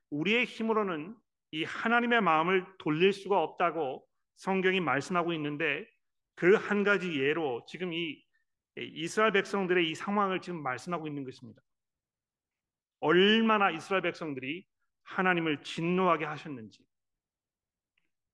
우리의 0.10 0.46
힘으로는 0.46 1.16
이 1.52 1.64
하나님의 1.66 2.22
마음을 2.22 2.66
돌릴 2.80 3.14
수가 3.14 3.44
없다고 3.44 4.04
성경이 4.38 4.80
말씀하고 4.80 5.34
있는데 5.34 5.88
그 6.34 6.56
한 6.56 6.84
가지 6.84 7.20
예로 7.20 7.66
지금 7.68 7.94
이 7.94 8.24
이스라엘 8.78 9.32
백성들의 9.34 9.90
이 9.90 9.96
상황을 9.96 10.40
지금 10.42 10.64
말씀하고 10.64 11.08
있는 11.08 11.24
것입니다. 11.24 11.62
얼마나 13.00 13.72
이스라엘 13.72 14.02
백성들이 14.02 14.66
하나님을 15.04 15.64
진노하게 15.64 16.26
하셨는지 16.26 16.86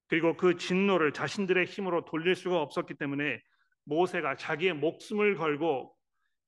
그리고 0.08 0.38
그 0.38 0.58
진노를 0.58 1.14
자신들의 1.14 1.66
힘으로 1.66 2.06
돌릴 2.06 2.36
수가 2.36 2.62
없었기 2.62 2.96
때문에 2.96 3.42
모세가 3.86 4.36
자기의 4.36 4.74
목숨을 4.74 5.36
걸고 5.36 5.96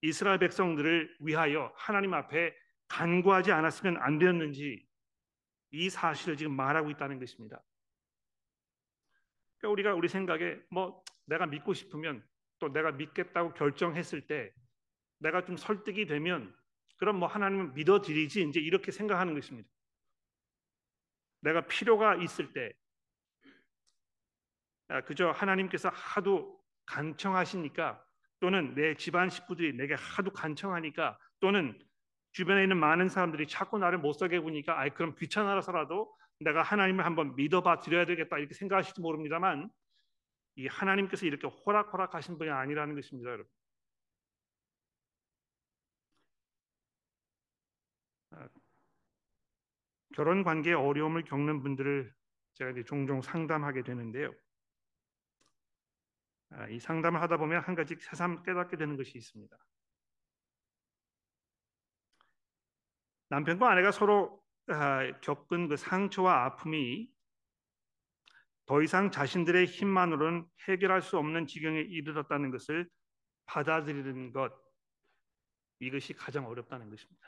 이스라엘 0.01 0.39
백성들을 0.39 1.17
위하여 1.19 1.73
하나님 1.75 2.13
앞에 2.13 2.53
간구하지 2.87 3.51
않았으면 3.51 3.97
안 3.97 4.17
되었는지 4.17 4.85
이 5.71 5.89
사실을 5.89 6.37
지금 6.37 6.55
말하고 6.55 6.89
있다는 6.89 7.19
것입니다. 7.19 7.61
그러니까 9.57 9.73
우리가 9.73 9.93
우리 9.93 10.07
생각에 10.07 10.57
뭐 10.71 11.03
내가 11.25 11.45
믿고 11.45 11.73
싶으면 11.73 12.23
또 12.59 12.71
내가 12.71 12.91
믿겠다고 12.91 13.53
결정했을 13.53 14.27
때 14.27 14.53
내가 15.19 15.43
좀 15.43 15.57
설득이 15.57 16.05
되면 16.05 16.55
그럼 16.97 17.17
뭐 17.17 17.27
하나님은 17.27 17.73
믿어드리지 17.73 18.43
이제 18.43 18.59
이렇게 18.59 18.91
생각하는 18.91 19.33
것입니다. 19.33 19.69
내가 21.41 21.61
필요가 21.61 22.15
있을 22.15 22.53
때 22.53 22.73
아, 24.89 25.01
그저 25.01 25.29
하나님께서 25.31 25.89
하도 25.89 26.59
간청하시니까 26.85 28.03
또는 28.39 28.73
내 28.73 28.95
집안 28.95 29.29
식구들이 29.29 29.77
내게 29.77 29.93
하도 29.93 30.31
간청하니까 30.31 31.17
또는 31.39 31.77
주변에 32.31 32.63
있는 32.63 32.77
많은 32.77 33.09
사람들이 33.09 33.47
자꾸 33.47 33.77
나를 33.77 33.99
못 33.99 34.13
살게 34.13 34.39
보니까 34.39 34.79
아이 34.79 34.89
그럼 34.89 35.15
귀찮아서라도 35.15 36.13
내가 36.39 36.63
하나님을 36.63 37.05
한번 37.05 37.35
믿어봐 37.35 37.79
드려야 37.81 38.05
되겠다 38.05 38.37
이렇게 38.37 38.53
생각하실지 38.53 39.01
모릅니다만 39.01 39.69
이 40.59 40.67
하나님께서 40.67 41.25
이렇게 41.25 41.47
호락호락하신 41.47 42.37
분이 42.37 42.49
아니라는 42.49 42.93
것입니다, 42.93 43.29
여러분. 43.29 43.49
아, 48.31 48.49
결혼 50.13 50.43
관계에 50.43 50.73
어려움을 50.73 51.23
겪는 51.23 51.61
분들을 51.61 52.13
제가 52.55 52.71
이제 52.71 52.83
종종 52.83 53.21
상담하게 53.21 53.83
되는데요. 53.83 54.33
아, 56.49 56.67
이 56.67 56.77
상담을 56.77 57.21
하다 57.21 57.37
보면 57.37 57.61
한 57.61 57.73
가지 57.73 57.95
새삼 57.95 58.43
깨닫게 58.43 58.75
되는 58.75 58.97
것이 58.97 59.17
있습니다. 59.17 59.57
남편과 63.29 63.71
아내가 63.71 63.93
서로 63.93 64.43
아, 64.67 65.09
겪은 65.21 65.69
그 65.69 65.77
상처와 65.77 66.43
아픔이 66.43 67.09
더 68.69 68.83
이상 68.83 69.09
자신들의 69.09 69.65
힘만으로는 69.65 70.45
해결할 70.67 71.01
수 71.01 71.17
없는 71.17 71.47
지경에 71.47 71.79
이르렀다는 71.79 72.51
것을 72.51 72.87
받아들이는 73.47 74.31
것 74.31 74.53
이것이 75.79 76.13
가장 76.13 76.45
어렵다는 76.45 76.87
것입니다. 76.87 77.27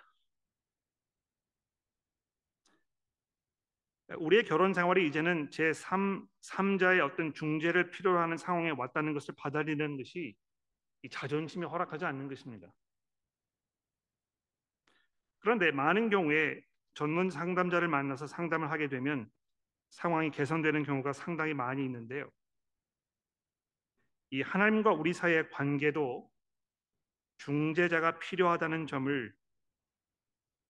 우리의 4.17 4.43
결혼 4.43 4.75
생활이 4.75 5.07
이제는 5.07 5.49
제 5.49 5.73
3, 5.73 6.27
3자의 6.41 7.03
어떤 7.03 7.33
중재를 7.33 7.89
필요로 7.89 8.19
하는 8.19 8.37
상황에 8.37 8.69
왔다는 8.69 9.15
것을 9.15 9.33
받아들이는 9.35 9.97
것이 9.97 10.35
이 11.01 11.09
자존심이 11.09 11.65
허락하지 11.65 12.05
않는 12.05 12.27
것입니다. 12.27 12.71
그런데 15.39 15.71
많은 15.71 16.11
경우에 16.11 16.61
전문 16.93 17.31
상담자를 17.31 17.87
만나서 17.87 18.27
상담을 18.27 18.69
하게 18.69 18.89
되면 18.89 19.27
상황이 19.91 20.31
개선되는 20.31 20.83
경우가 20.83 21.13
상당히 21.13 21.53
많이 21.53 21.85
있는데요. 21.85 22.29
이 24.31 24.41
하나님과 24.41 24.93
우리 24.93 25.13
사이의 25.13 25.49
관계도 25.51 26.29
중재자가 27.37 28.19
필요하다는 28.19 28.87
점을 28.87 29.35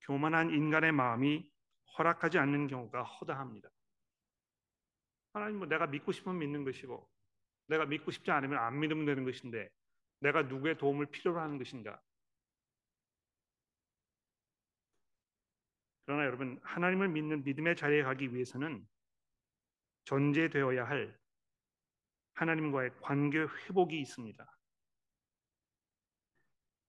교만한 0.02 0.50
인간의 0.50 0.92
마음이 0.92 1.50
허락하지 1.98 2.40
않는 2.40 2.68
경우가 2.68 3.04
허다합니다. 3.04 3.70
하나님 5.34 5.60
뭐 5.60 5.68
내가 5.68 5.88
믿고 5.88 6.12
싶으면 6.12 6.40
믿는 6.40 6.64
것이고 6.64 7.08
내가 7.68 7.86
믿고 7.86 8.12
싶지 8.12 8.32
않으면 8.32 8.58
안 8.58 8.80
믿으면 8.80 9.06
되는 9.06 9.24
것인데 9.24 9.70
내가 10.20 10.42
누구의 10.44 10.78
도움을 10.78 11.06
필요로 11.08 11.40
하는 11.40 11.58
것인가? 11.58 12.02
그러나 16.06 16.26
여러분 16.26 16.60
하나님을 16.64 17.10
믿는 17.10 17.44
믿음의 17.44 17.76
자리에 17.76 18.04
가기 18.04 18.34
위해서는 18.34 18.86
존재되어야 20.06 20.86
할 20.86 21.18
하나님과의 22.34 22.92
관계 23.02 23.40
회복이 23.40 24.00
있습니다. 24.00 24.46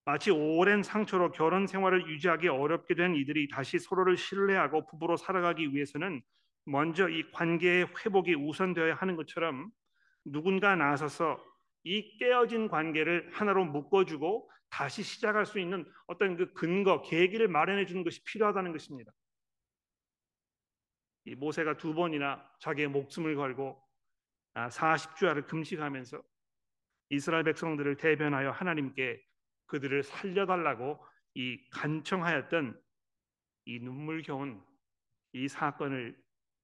마치 0.04 0.30
오랜 0.30 0.82
상처로 0.82 1.30
결혼 1.30 1.66
생활을 1.66 2.08
유지하기 2.08 2.48
어렵게 2.48 2.94
된 2.94 3.14
이들이 3.14 3.48
다시 3.48 3.78
서로를 3.78 4.16
신뢰하고 4.16 4.86
부부로 4.86 5.16
살아가기 5.16 5.74
위해서는 5.74 6.22
먼저 6.64 7.08
이 7.08 7.30
관계의 7.30 7.86
회복이 7.86 8.34
우선되어야 8.34 8.94
하는 8.94 9.16
것처럼 9.16 9.70
누군가 10.24 10.74
나서서 10.74 11.42
이 11.84 12.16
깨어진 12.18 12.68
관계를 12.68 13.30
하나로 13.32 13.64
묶어주고 13.64 14.50
다시 14.70 15.02
시작할 15.02 15.46
수 15.46 15.58
있는 15.60 15.84
어떤 16.06 16.36
그 16.36 16.52
근거, 16.52 17.02
계기를 17.02 17.48
마련해 17.48 17.86
주는 17.86 18.04
것이 18.04 18.24
필요하다는 18.24 18.72
것입니다. 18.72 19.12
이 21.24 21.34
모세가 21.34 21.76
두 21.76 21.94
번이나 21.94 22.44
자기의 22.58 22.88
목숨을 22.88 23.36
걸고 23.36 23.80
40주야를 24.54 25.44
아, 25.44 25.46
금식하면서 25.46 26.22
이스라엘 27.10 27.44
백성들을 27.44 27.96
대변하여 27.96 28.50
하나님께 28.50 29.22
그들을 29.66 30.02
살려달라고 30.02 31.02
이 31.34 31.58
간청하였던 31.70 32.80
이 33.66 33.78
눈물겨운 33.80 34.62
이 35.32 35.48
사건을 35.48 36.20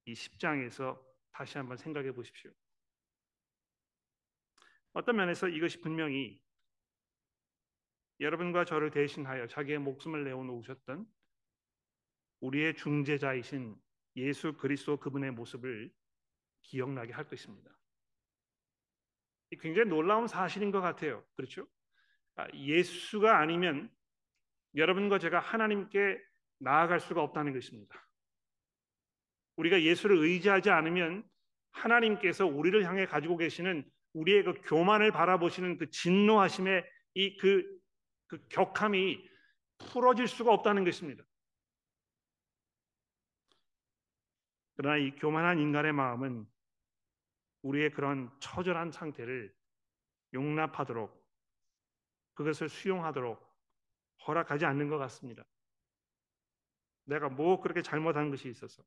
이 0.07 0.13
10장에서 0.13 1.01
다시 1.33 1.59
한번 1.59 1.77
생각해 1.77 2.13
보십시오. 2.13 2.51
어떤 4.93 5.17
면에서 5.17 5.49
이것이 5.49 5.81
분명히 5.81 6.43
여러분과 8.21 8.65
저를 8.65 8.91
대신하여 8.91 9.47
자기의 9.47 9.79
목숨을 9.79 10.25
내어놓으셨던 10.25 11.07
우리의 12.41 12.75
중재자이신 12.75 13.81
예수 14.19 14.53
그리스도 14.55 14.97
그분의 14.97 15.31
모습을 15.33 15.91
기억나게 16.63 17.13
할 17.13 17.29
것입니다. 17.29 17.71
굉장히 19.61 19.89
놀라운 19.89 20.27
사실인 20.27 20.71
것 20.71 20.81
같아요. 20.81 21.25
그렇죠? 21.37 21.67
아, 22.37 22.47
예수가 22.53 23.39
아니면 23.39 23.91
여러분과 24.75 25.19
제가 25.19 25.41
하나님께 25.41 26.21
나아갈 26.59 27.01
수가 27.01 27.23
없다는 27.23 27.53
것입니다. 27.53 28.07
우리가 29.57 29.83
예수를 29.83 30.19
의지하지 30.19 30.71
않으면 30.71 31.25
하나님께서 31.71 32.47
우리를 32.47 32.85
향해 32.85 33.07
가지고 33.07 33.37
계시는 33.37 33.89
우리의 34.13 34.45
그 34.45 34.55
교만을 34.65 35.11
바라보시는 35.13 35.79
그 35.79 35.91
진노하심의 35.91 36.85
이그 37.15 37.79
그 38.27 38.47
격함이 38.49 39.27
풀어질 39.79 40.29
수가 40.29 40.53
없다는 40.53 40.85
것입니다. 40.85 41.25
그러나 44.79 44.97
이 44.97 45.11
교만한 45.17 45.59
인간의 45.59 45.93
마음은 45.93 46.47
우리의 47.63 47.91
그런 47.91 48.31
처절한 48.39 48.93
상태를 48.93 49.53
용납하도록 50.33 51.13
그것을 52.35 52.69
수용하도록 52.69 53.45
허락하지 54.25 54.67
않는 54.67 54.89
것 54.89 54.99
같습니다. 54.99 55.45
내가 57.07 57.29
뭐 57.29 57.61
그렇게 57.61 57.83
잘못한 57.83 58.31
것이 58.31 58.49
있어서 58.49 58.85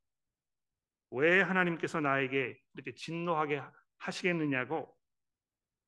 왜 1.09 1.41
하나님께서 1.41 1.99
나에게 1.99 2.57
이렇게 2.73 2.93
진노하게 2.93 3.61
하시겠느냐고 3.97 4.97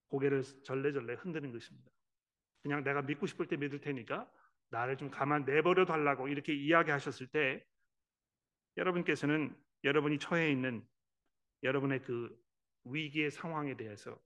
고개를 0.09 0.43
절레절레 0.65 1.13
흔드는 1.13 1.53
것입니다. 1.53 1.89
그냥 2.61 2.83
내가 2.83 3.01
믿고 3.03 3.25
싶을 3.25 3.47
때 3.47 3.55
믿을 3.55 3.79
테니까 3.79 4.29
나를 4.69 4.97
좀 4.97 5.09
가만 5.09 5.45
내버려 5.45 5.85
달라고 5.85 6.27
이렇게 6.27 6.53
이야기하셨을 6.53 7.27
때 7.27 7.65
여러분께서는 8.75 9.55
여러분이 9.83 10.19
처해 10.19 10.51
있는 10.51 10.87
여러분의 11.63 12.01
그 12.03 12.35
위기의 12.85 13.31
상황에 13.31 13.75
대해서 13.75 14.19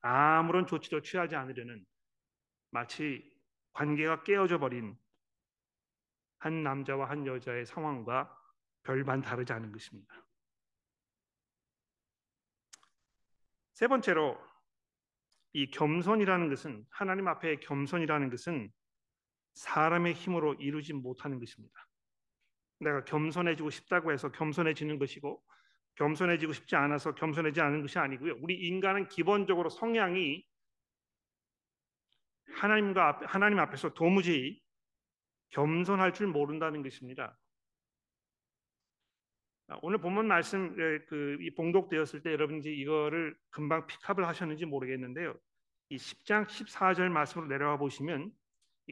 아무런 0.00 0.66
조치도 0.66 1.02
취하지 1.02 1.36
않으려는 1.36 1.84
마치 2.70 3.30
관계가 3.72 4.22
깨어져 4.22 4.58
버린 4.58 4.96
한 6.38 6.62
남자와 6.62 7.10
한 7.10 7.26
여자의 7.26 7.66
상황과 7.66 8.36
별반 8.82 9.20
다르지 9.20 9.52
않은 9.52 9.72
것입니다. 9.72 10.26
세 13.74 13.88
번째로 13.88 14.38
이 15.52 15.70
겸손이라는 15.70 16.48
것은 16.48 16.86
하나님 16.90 17.28
앞에 17.28 17.56
겸손이라는 17.56 18.30
것은 18.30 18.72
사람의 19.54 20.14
힘으로 20.14 20.54
이루지 20.54 20.92
못하는 20.94 21.38
것입니다. 21.38 21.89
내가 22.80 23.04
겸손해지고 23.04 23.70
싶다고 23.70 24.12
해서 24.12 24.30
겸손해지는 24.32 24.98
것이고 24.98 25.42
겸손해지고 25.96 26.52
싶지 26.52 26.76
않아서 26.76 27.14
겸손해지지 27.14 27.60
않은 27.60 27.82
것이 27.82 27.98
아니고요. 27.98 28.36
우리 28.40 28.54
인간은 28.54 29.08
기본적으로 29.08 29.68
성향이 29.68 30.44
하나님과 32.54 33.08
앞, 33.08 33.22
하나님 33.26 33.58
앞에서 33.58 33.92
도무지 33.94 34.62
겸손할 35.50 36.14
줄 36.14 36.26
모른다는 36.26 36.82
것입니다. 36.82 37.38
아, 39.68 39.78
오늘 39.82 39.98
본문 39.98 40.26
말씀 40.26 40.74
그이 41.06 41.54
봉독되었을 41.54 42.22
때 42.22 42.32
여러분이 42.32 42.62
이거를 42.64 43.36
금방 43.50 43.86
픽업을 43.86 44.26
하셨는지 44.26 44.64
모르겠는데요. 44.64 45.38
이 45.90 45.96
10장 45.96 46.46
14절 46.46 47.08
말씀으로 47.08 47.48
내려와 47.48 47.76
보시면 47.76 48.32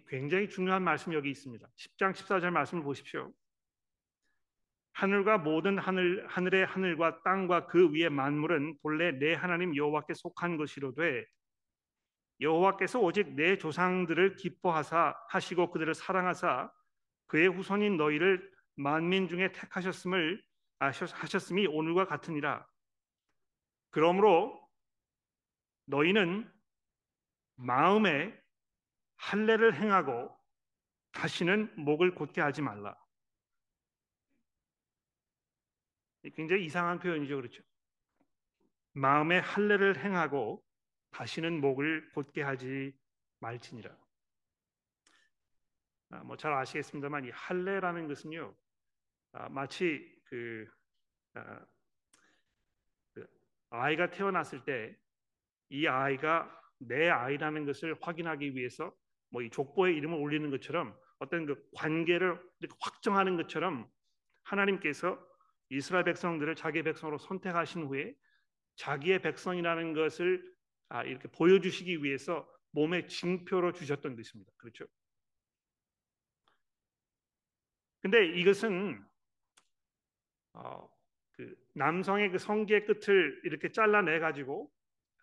굉장히 0.08 0.48
중요한 0.48 0.84
말씀이 0.84 1.16
여기 1.16 1.30
있습니다. 1.30 1.66
10장 1.76 2.12
14절 2.12 2.50
말씀을 2.50 2.82
보십시오. 2.82 3.32
하늘과 4.98 5.38
모든 5.38 5.78
하늘 5.78 6.26
하늘의 6.26 6.66
하늘과 6.66 7.22
땅과 7.22 7.68
그 7.68 7.92
위의 7.92 8.10
만물은 8.10 8.78
본래 8.82 9.12
내 9.12 9.32
하나님 9.32 9.76
여호와께 9.76 10.12
속한 10.14 10.56
것이로되 10.56 11.24
여호와께서 12.40 12.98
오직 12.98 13.32
내 13.36 13.58
조상들을 13.58 14.34
기뻐하사 14.34 15.14
하시고 15.28 15.70
그들을 15.70 15.94
사랑하사 15.94 16.72
그의 17.28 17.46
후손인 17.46 17.96
너희를 17.96 18.50
만민 18.74 19.28
중에 19.28 19.52
택하셨음을 19.52 20.42
하셨음이 20.80 21.68
오늘과 21.68 22.06
같으니라. 22.06 22.66
그러므로 23.90 24.60
너희는 25.86 26.50
마음에 27.54 28.36
할례를 29.16 29.74
행하고 29.76 30.36
다시는 31.12 31.72
목을 31.76 32.16
곧게 32.16 32.40
하지 32.40 32.62
말라. 32.62 32.96
굉장히 36.30 36.64
이상한 36.64 36.98
표현이죠, 36.98 37.36
그렇죠? 37.36 37.62
마음에 38.92 39.38
할례를 39.38 39.98
행하고 40.04 40.64
다시는 41.10 41.60
목을 41.60 42.10
곧게 42.12 42.42
하지 42.42 42.94
말지니라. 43.40 43.96
아, 46.10 46.24
뭐잘 46.24 46.52
아시겠습니다만 46.52 47.24
이 47.26 47.30
할례라는 47.30 48.08
것은요, 48.08 48.54
아, 49.32 49.48
마치 49.48 50.20
그, 50.24 50.66
아, 51.34 51.60
그 53.14 53.26
아이가 53.70 54.10
태어났을 54.10 54.64
때 54.64 54.96
이 55.70 55.86
아이가 55.86 56.50
내 56.78 57.08
아이라는 57.08 57.66
것을 57.66 57.96
확인하기 58.00 58.54
위해서 58.54 58.94
뭐 59.30 59.42
이 59.42 59.50
족보에 59.50 59.92
이름을 59.92 60.18
올리는 60.18 60.50
것처럼 60.50 60.96
어떤 61.18 61.44
그 61.46 61.68
관계를 61.74 62.40
확정하는 62.80 63.36
것처럼 63.36 63.90
하나님께서 64.44 65.18
이스라엘 65.70 66.04
백성들을 66.04 66.54
자기 66.56 66.82
백성으로 66.82 67.18
선택하신 67.18 67.84
후에 67.84 68.14
자기의 68.76 69.20
백성이라는 69.22 69.92
것을 69.92 70.56
아, 70.88 71.04
이렇게 71.04 71.28
보여주시기 71.28 72.02
위해서 72.02 72.48
몸에 72.70 73.06
징표로 73.06 73.72
주셨던 73.72 74.16
것입니다. 74.16 74.50
그렇죠? 74.56 74.86
근데 78.00 78.24
이것은 78.26 79.04
어, 80.54 80.88
그 81.32 81.54
남성의 81.74 82.30
그 82.30 82.38
성기의 82.38 82.86
끝을 82.86 83.40
이렇게 83.44 83.70
잘라내 83.70 84.18
가지고 84.20 84.72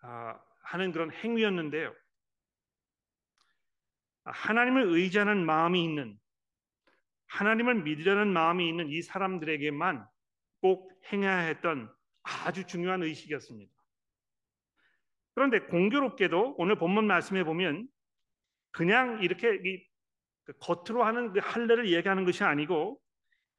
아, 0.02 0.40
하는 0.62 0.92
그런 0.92 1.10
행위였는데요. 1.10 1.94
하나님을 4.24 4.82
의지하는 4.88 5.44
마음이 5.44 5.82
있는 5.82 6.18
하나님을 7.26 7.82
믿으려는 7.82 8.32
마음이 8.32 8.68
있는 8.68 8.88
이 8.88 9.02
사람들에게만 9.02 10.06
꼭 10.60 10.90
행해야 11.12 11.38
했던 11.38 11.92
아주 12.22 12.66
중요한 12.66 13.02
의식이었습니다. 13.02 13.72
그런데 15.34 15.60
공교롭게도 15.60 16.56
오늘 16.58 16.76
본문 16.76 17.06
말씀에 17.06 17.44
보면 17.44 17.88
그냥 18.72 19.22
이렇게 19.22 19.60
그 20.44 20.52
겉으로 20.58 21.04
하는 21.04 21.32
그 21.32 21.40
할례를 21.40 21.92
얘기하는 21.92 22.24
것이 22.24 22.44
아니고 22.44 23.00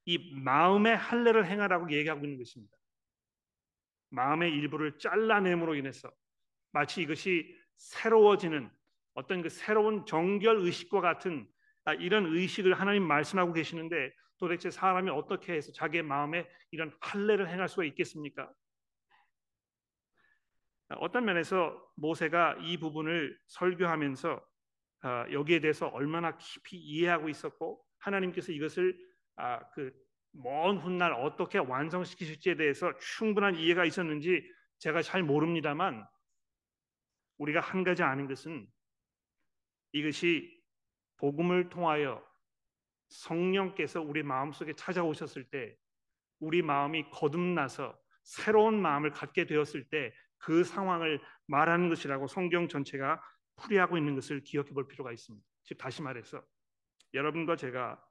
이 0.06 0.34
마음의 0.36 0.96
할례를 0.96 1.46
행하라고 1.46 1.92
얘기하고 1.92 2.26
있는 2.26 2.38
것입니다. 2.38 2.76
마음의 4.10 4.52
일부를 4.54 4.98
잘라냄으로 5.00 5.76
인해서 5.76 6.10
마치 6.72 7.02
이것이 7.02 7.56
새로워지는 7.76 8.70
어떤 9.14 9.42
그 9.42 9.50
새로운 9.50 10.06
정결 10.06 10.58
의식과 10.62 11.02
같은 11.02 11.48
아, 11.86 11.94
이런 11.94 12.26
의식을 12.26 12.74
하나님 12.74 13.04
말씀하고 13.04 13.54
계시는데 13.54 14.12
도대체 14.38 14.70
사람이 14.70 15.10
어떻게 15.10 15.54
해서 15.54 15.72
자기의 15.72 16.04
마음에 16.04 16.48
이런 16.72 16.96
할례를 17.02 17.50
행할 17.50 17.68
수가 17.68 17.84
있겠습니까? 17.86 18.52
어떤 21.00 21.26
면에서 21.26 21.84
모세가 21.96 22.58
이 22.62 22.78
부분을 22.78 23.38
설교하면서 23.48 24.42
아, 25.02 25.32
여기에 25.32 25.60
대해서 25.60 25.88
얼마나 25.88 26.38
깊이 26.38 26.78
이해하고 26.78 27.30
있었고 27.30 27.84
하나님께서 28.00 28.52
이것을 28.52 28.98
아, 29.36 29.60
그먼 29.72 30.78
훗날 30.78 31.14
어떻게 31.14 31.58
완성시키실지에 31.58 32.56
대해서 32.56 32.98
충분한 32.98 33.56
이해가 33.56 33.86
있었는지 33.86 34.44
제가 34.80 35.02
잘 35.02 35.24
모릅니다만 35.24 36.06
우리가 37.38 37.60
한 37.60 37.84
가지 37.84 38.04
아는 38.04 38.28
것은 38.28 38.68
이것이 39.92 40.58
복음을 41.18 41.70
통하여 41.70 42.27
성령께서 43.10 44.02
우리 44.02 44.24
마음속에 44.24 44.74
찾아오셨을 44.74 45.50
때 45.50 45.76
우리 46.40 46.62
마음이 46.62 47.10
거듭나서 47.12 47.98
새로운 48.24 48.82
마음을 48.82 49.12
갖게 49.12 49.46
되었을 49.46 49.90
때 49.90 50.14
그 50.40 50.64
상황을 50.64 51.22
말하는 51.48 51.90
것이라고 51.90 52.28
성경 52.28 52.68
전체가 52.68 53.22
풀이하고 53.58 53.98
있는 53.98 54.16
것을 54.16 54.44
기억해 54.44 54.72
볼 54.72 54.88
필요가 54.88 55.12
있습니다. 55.12 55.46
즉 55.64 55.78
다시 55.78 56.02
말해서 56.02 56.44
여러분과 57.14 57.56
제가 57.56 58.04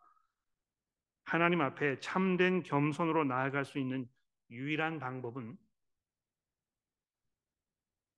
하나님 1.25 1.61
앞에 1.61 2.01
참된 2.01 2.63
겸손으로 2.63 3.25
나아갈 3.25 3.65
수 3.65 3.79
있는 3.79 4.09
유일한 4.51 4.99
방법은 4.99 5.57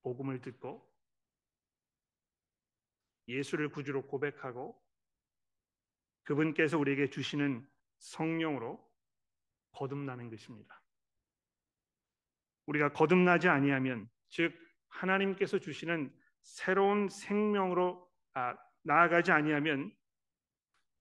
복음을 0.03 0.41
듣고 0.41 0.89
예수를 3.29 3.69
구주로 3.71 4.07
고백하고 4.07 4.81
그분께서 6.29 6.79
우리에게 6.79 7.09
주시는 7.09 7.67
성령으로 8.01 8.87
거듭나는 9.73 10.29
것입니다. 10.29 10.83
우리가 12.67 12.93
거듭나지 12.93 13.49
아니하면 13.49 14.11
즉 14.29 14.53
하나님께서 14.89 15.59
주시는 15.59 16.15
새로운 16.43 17.09
생명으로 17.09 18.07
아, 18.35 18.55
나아가지 18.83 19.33
아니하면 19.33 19.91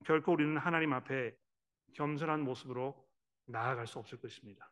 결코 0.05 0.31
우리는 0.31 0.57
하나님 0.57 0.93
앞에 0.93 1.35
겸손한 1.95 2.41
모습으로 2.41 3.05
나아갈 3.47 3.85
수 3.85 3.99
없을 3.99 4.21
것입니다. 4.21 4.71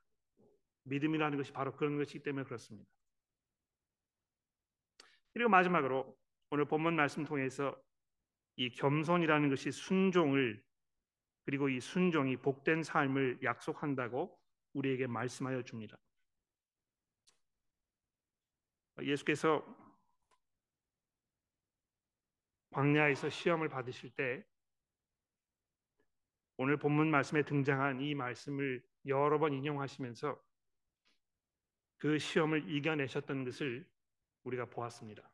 믿음이라는 0.84 1.38
것이 1.38 1.52
바로 1.52 1.76
그런 1.76 1.98
것이기 1.98 2.24
때문에 2.24 2.46
그렇습니다. 2.46 2.90
그리고 5.34 5.50
마지막으로 5.50 6.18
오늘 6.52 6.64
본문 6.64 6.96
말씀 6.96 7.26
통해서 7.26 7.78
이 8.58 8.70
겸손이라는 8.70 9.50
것이 9.50 9.72
순종을 9.72 10.64
그리고 11.44 11.70
이 11.70 11.80
순종이 11.80 12.38
복된 12.38 12.84
삶을 12.84 13.40
약속한다고 13.44 14.38
우리에게 14.74 15.08
말씀하여 15.08 15.62
줍니다. 15.64 15.98
예수께서 19.02 19.64
광야에서 22.72 23.30
시험을 23.30 23.70
받으실 23.70 24.10
때 24.12 24.46
오늘 26.58 26.78
본문 26.78 27.12
말씀에 27.12 27.44
등장한 27.44 28.02
이 28.02 28.16
말씀을 28.16 28.84
여러 29.06 29.38
번 29.38 29.54
인용하시면서 29.54 30.42
그 31.98 32.18
시험을 32.18 32.70
이겨내셨던 32.70 33.46
것을 33.46 33.86
우리가 34.44 34.66
보았습니다. 34.66 35.30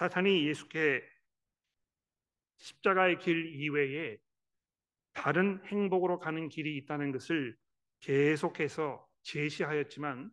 사탄이 0.00 0.48
예수께 0.48 1.06
십자가의 2.56 3.18
길 3.18 3.54
이외에 3.54 4.16
다른 5.12 5.62
행복으로 5.66 6.18
가는 6.18 6.48
길이 6.48 6.78
있다는 6.78 7.12
것을 7.12 7.54
계속해서 7.98 9.06
제시하였지만 9.24 10.30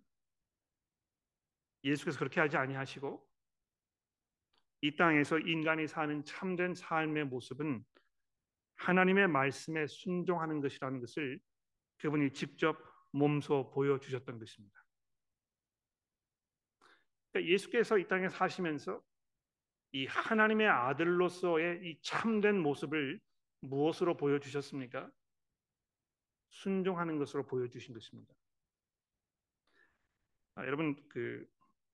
예수께서 1.83 2.17
그렇게 2.17 2.39
하지 2.39 2.55
아니하시고 2.55 3.29
이 4.83 4.95
땅에서 4.95 5.37
인간이 5.37 5.85
사는 5.85 6.23
참된 6.23 6.73
삶의 6.73 7.25
모습은 7.25 7.83
하나님의 8.75 9.27
말씀에 9.27 9.87
순종하는 9.87 10.61
것이라는 10.61 11.01
것을 11.01 11.41
그분이 11.97 12.31
직접 12.31 12.77
몸소 13.11 13.71
보여주셨던 13.71 14.39
것입니다. 14.39 14.85
그러니까 17.33 17.51
예수께서 17.51 17.97
이 17.97 18.07
땅에 18.07 18.29
사시면서 18.29 19.03
이 19.97 20.05
하나님의 20.05 20.67
아들로서의 20.67 21.81
이 21.83 21.99
참된 22.03 22.59
모습을 22.59 23.19
무엇으로 23.61 24.15
보여주셨습니까? 24.15 25.09
순종하는 26.49 27.17
것으로 27.17 27.47
보여주신 27.47 27.95
것입니다. 27.95 28.31
아, 30.53 30.65
여러분 30.67 30.95
그 31.09 31.49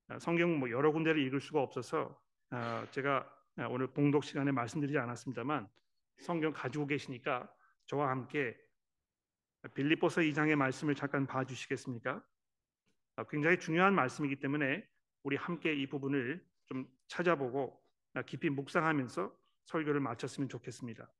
아, 0.08 0.18
성경 0.18 0.58
뭐 0.58 0.68
여러 0.68 0.92
군데를 0.92 1.22
읽을 1.22 1.40
수가 1.40 1.62
없어서 1.62 2.20
아, 2.50 2.86
제가 2.90 3.26
아, 3.56 3.68
오늘 3.68 3.86
봉독 3.86 4.22
시간에 4.22 4.52
말씀드리지 4.52 4.98
않았습니다만 4.98 5.66
성경 6.18 6.52
가지고 6.52 6.86
계시니까 6.86 7.50
저와 7.86 8.10
함께 8.10 8.54
빌립보서 9.72 10.20
2장의 10.20 10.56
말씀을 10.56 10.94
잠깐 10.94 11.26
봐주시겠습니까? 11.26 12.22
아, 13.16 13.24
굉장히 13.30 13.58
중요한 13.58 13.94
말씀이기 13.94 14.36
때문에 14.36 14.86
우리 15.22 15.36
함께 15.36 15.74
이 15.74 15.86
부분을 15.86 16.46
좀 16.66 16.86
찾아보고 17.06 17.83
깊이 18.22 18.48
묵상하면서 18.50 19.36
설교를 19.64 20.00
마쳤으면 20.00 20.48
좋겠습니다. 20.48 21.10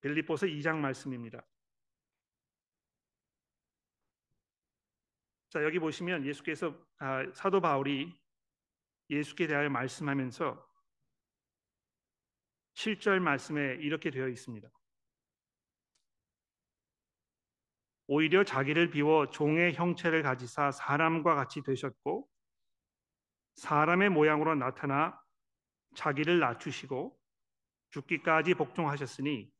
빌립보서 0.00 0.46
2장 0.46 0.76
말씀입니다. 0.76 1.44
자 5.50 5.64
여기 5.64 5.78
보시면 5.78 6.26
예수께서 6.26 6.78
아, 6.98 7.24
사도 7.32 7.60
바울이 7.60 8.14
예수께 9.10 9.46
대하여 9.46 9.70
말씀하면서 9.70 10.68
7절 12.74 13.18
말씀에 13.18 13.76
이렇게 13.80 14.10
되어 14.10 14.28
있습니다. 14.28 14.70
오히려 18.10 18.42
자기를 18.42 18.88
비워 18.88 19.28
종의 19.28 19.74
형체를 19.74 20.22
가지사 20.22 20.70
사람과 20.72 21.34
같이 21.34 21.62
되셨고 21.62 22.26
사람의 23.56 24.08
모양으로 24.08 24.54
나타나 24.54 25.20
자기를 25.94 26.38
낮추시고 26.38 27.18
죽기까지 27.90 28.54
복종하셨으니 28.54 29.52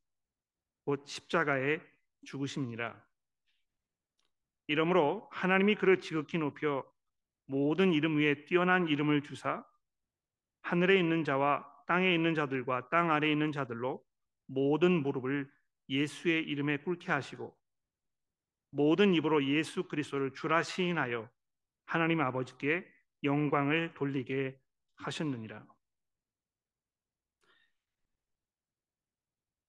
곧 0.84 1.04
십자가에 1.06 1.78
죽으십니다. 2.24 3.06
이러므로 4.66 5.28
하나님이 5.30 5.74
그를 5.74 6.00
지극히 6.00 6.38
높여 6.38 6.90
모든 7.46 7.92
이름 7.92 8.16
위에 8.16 8.46
뛰어난 8.46 8.88
이름을 8.88 9.22
주사 9.22 9.62
하늘에 10.62 10.98
있는 10.98 11.22
자와 11.22 11.66
땅에 11.86 12.14
있는 12.14 12.34
자들과 12.34 12.88
땅 12.88 13.10
아래에 13.10 13.30
있는 13.30 13.52
자들로 13.52 14.02
모든 14.46 15.02
무릎을 15.02 15.50
예수의 15.90 16.44
이름에 16.44 16.78
꿇게 16.78 17.12
하시고 17.12 17.54
모든 18.70 19.14
입으로 19.14 19.44
예수 19.44 19.84
그리스도를 19.84 20.34
주라 20.34 20.62
시인하여 20.62 21.28
하나님 21.86 22.20
아버지께 22.20 22.86
영광을 23.24 23.94
돌리게 23.94 24.60
하셨느니라. 24.96 25.66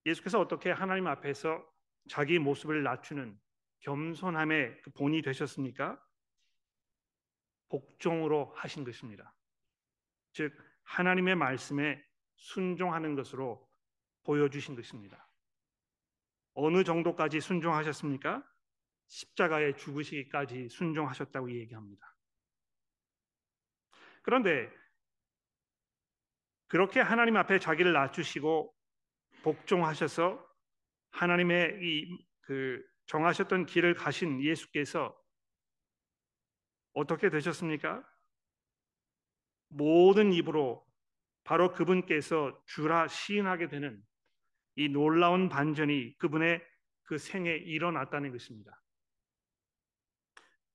예수께서 0.06 0.40
어떻게 0.40 0.72
하나님 0.72 1.08
앞에서 1.08 1.66
자기 2.10 2.40
모습을 2.40 2.84
낮추는 2.84 3.40
겸손함의 3.82 4.82
그 4.82 4.92
본이 4.92 5.22
되셨습니까? 5.22 6.02
복종으로 7.70 8.52
하신 8.56 8.84
것입니다. 8.84 9.34
즉 10.34 10.54
하나님의 10.84 11.36
말씀에 11.36 12.04
순종하는 12.36 13.16
것으로 13.16 13.70
보여주신 14.24 14.76
것입니다. 14.76 15.30
어느 16.54 16.84
정도까지 16.84 17.40
순종하셨습니까? 17.40 18.44
십자가에 19.10 19.76
죽으시기까지 19.76 20.70
순종하셨다고 20.70 21.52
얘기합니다. 21.52 22.16
그런데 24.24 24.72
그렇게 26.68 27.00
하나님 27.00 27.36
앞에 27.38 27.60
자기를 27.60 27.94
낮추시고 27.94 28.74
복종하셔서 29.44 30.48
하나님의 31.12 31.80
이 31.82 32.30
그 32.50 32.84
정하셨던 33.06 33.68
길을 33.68 33.94
가신 33.94 34.42
예수께서 34.42 35.16
어떻게 36.94 37.30
되셨습니까? 37.30 38.04
모든 39.68 40.34
입으로 40.34 40.84
바로 41.44 41.72
그분께서 41.72 42.60
주라 42.66 43.08
시인하게 43.08 43.68
되는 43.68 44.04
이 44.78 44.90
놀라운 44.90 45.48
반전이 45.48 46.18
그분의 46.18 46.66
그 47.04 47.20
생에 47.20 47.56
일어났다는 47.56 48.32
것입니다. 48.32 48.82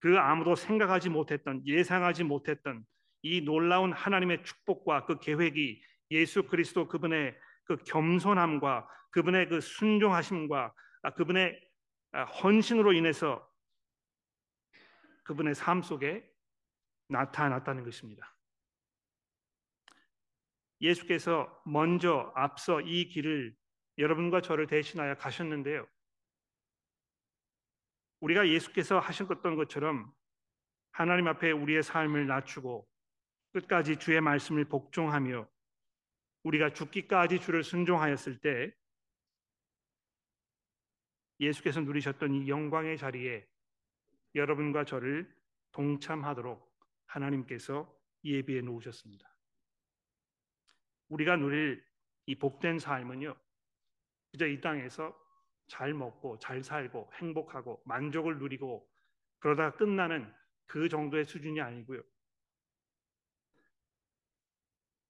그 0.04 0.18
아무도 0.18 0.54
생각하지 0.54 1.08
못했던 1.08 1.66
예상하지 1.66 2.24
못했던 2.24 2.84
이 3.22 3.40
놀라운 3.40 3.90
하나님의 3.90 4.44
축복과 4.44 5.06
그 5.06 5.18
계획이 5.18 5.82
예수 6.10 6.42
그리스도 6.42 6.88
그분의 6.88 7.34
그 7.64 7.78
겸손함과 7.78 8.86
그분의 9.12 9.48
그 9.48 9.62
순종하심과 9.62 10.74
그분의 11.16 11.58
아, 12.12 12.24
헌신으로 12.24 12.92
인해서 12.92 13.50
그분의 15.22 15.54
삶 15.54 15.80
속에 15.80 16.22
나타났다는 17.08 17.82
것입니다. 17.82 18.36
예수께서 20.82 21.62
먼저 21.64 22.30
앞서 22.36 22.82
이 22.82 23.08
길을 23.08 23.56
여러분과 23.96 24.42
저를 24.42 24.66
대신하여 24.66 25.14
가셨는데요. 25.14 25.86
우리가 28.24 28.48
예수께서 28.48 28.98
하셨던 28.98 29.54
것처럼 29.54 30.10
하나님 30.92 31.28
앞에 31.28 31.50
우리의 31.50 31.82
삶을 31.82 32.26
낮추고 32.26 32.88
끝까지 33.52 33.98
주의 33.98 34.18
말씀을 34.18 34.64
복종하며 34.64 35.46
우리가 36.44 36.72
죽기까지 36.72 37.38
주를 37.38 37.62
순종하였을 37.62 38.38
때 38.38 38.74
예수께서 41.38 41.80
누리셨던 41.82 42.32
이 42.32 42.48
영광의 42.48 42.96
자리에 42.96 43.46
여러분과 44.34 44.86
저를 44.86 45.30
동참하도록 45.72 46.74
하나님께서 47.04 47.94
예비해 48.24 48.62
놓으셨습니다. 48.62 49.36
우리가 51.08 51.36
누릴 51.36 51.84
이 52.24 52.36
복된 52.36 52.78
삶은요, 52.78 53.36
그저 54.32 54.46
이 54.46 54.62
땅에서 54.62 55.14
잘 55.74 55.92
먹고 55.92 56.38
잘 56.38 56.62
살고 56.62 57.10
행복하고 57.14 57.82
만족을 57.84 58.38
누리고 58.38 58.88
그러다 59.40 59.72
끝나는 59.72 60.32
그 60.66 60.88
정도의 60.88 61.24
수준이 61.24 61.60
아니고요. 61.60 62.00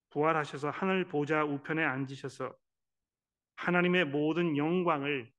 부활하셔서 0.08 0.70
하늘 0.70 1.06
보좌 1.06 1.44
우편에 1.44 1.84
앉으셔서 1.84 2.56
하나님의 3.56 4.06
모든 4.06 4.56
영광을 4.56 5.30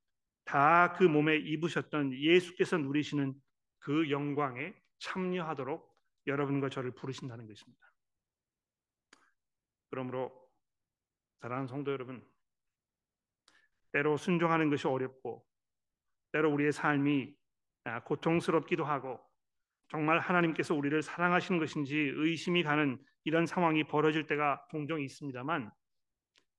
다 0.43 0.93
그 0.95 1.03
몸에 1.03 1.37
입으셨던 1.37 2.13
예수께서 2.13 2.77
누리시는 2.77 3.33
그 3.79 4.11
영광에 4.11 4.75
참여하도록 4.99 5.91
여러분과 6.27 6.69
저를 6.69 6.91
부르신다는 6.91 7.47
것입니다. 7.47 7.83
그러므로 9.89 10.31
사랑하는 11.41 11.67
성도 11.67 11.91
여러분, 11.91 12.23
때로 13.95 14.17
순종하는 14.17 14.69
것이 14.69 14.87
어렵고 14.87 15.45
때로 16.33 16.51
우리의 16.51 16.73
삶이 16.73 17.33
아, 17.85 18.03
고통스럽기도 18.03 18.83
하고 18.83 19.21
정말 19.87 20.19
하나님께서 20.19 20.75
우리를 20.75 21.01
사랑하시는 21.01 21.61
것인지 21.61 21.95
의심이 21.97 22.61
가는 22.63 23.01
이런 23.23 23.45
상황이 23.45 23.85
벌어질 23.85 24.27
때가 24.27 24.67
종종 24.69 24.99
있습니다만 24.99 25.71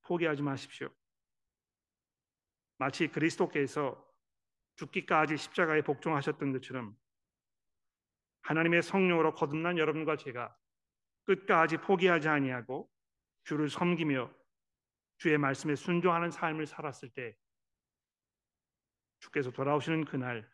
포기하지 0.06 0.40
마십시오. 0.40 0.88
마치 2.78 3.08
그리스도께서 3.08 4.02
죽기까지 4.76 5.36
십자가에 5.36 5.82
복종하셨던 5.82 6.52
것처럼 6.52 6.96
하나님의 8.42 8.82
성령으로 8.82 9.34
거듭난 9.34 9.76
여러분과 9.76 10.16
제가 10.16 10.56
끝까지 11.24 11.76
포기하지 11.78 12.28
아니하고 12.28 12.90
주를 13.44 13.68
섬기며 13.68 14.32
주의 15.18 15.38
말씀에 15.38 15.74
순종하는 15.74 16.30
삶을 16.30 16.66
살았을 16.66 17.10
때 17.10 17.36
주께서 19.20 19.50
돌아오시는 19.50 20.04
그날 20.04 20.48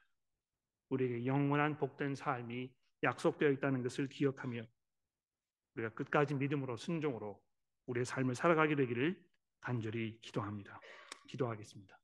우리에게 0.88 1.26
영원한 1.26 1.76
복된 1.78 2.14
삶이 2.14 2.72
약속되어 3.02 3.50
있다는 3.50 3.82
것을 3.82 4.08
기억하며 4.08 4.64
우리가 5.74 5.94
끝까지 5.94 6.34
믿음으로 6.34 6.76
순종으로 6.76 7.42
우리의 7.86 8.04
삶을 8.04 8.34
살아가게 8.34 8.76
되기를 8.76 9.20
간절히 9.60 10.18
기도합니다. 10.20 10.80
기도하겠습니다. 11.28 11.98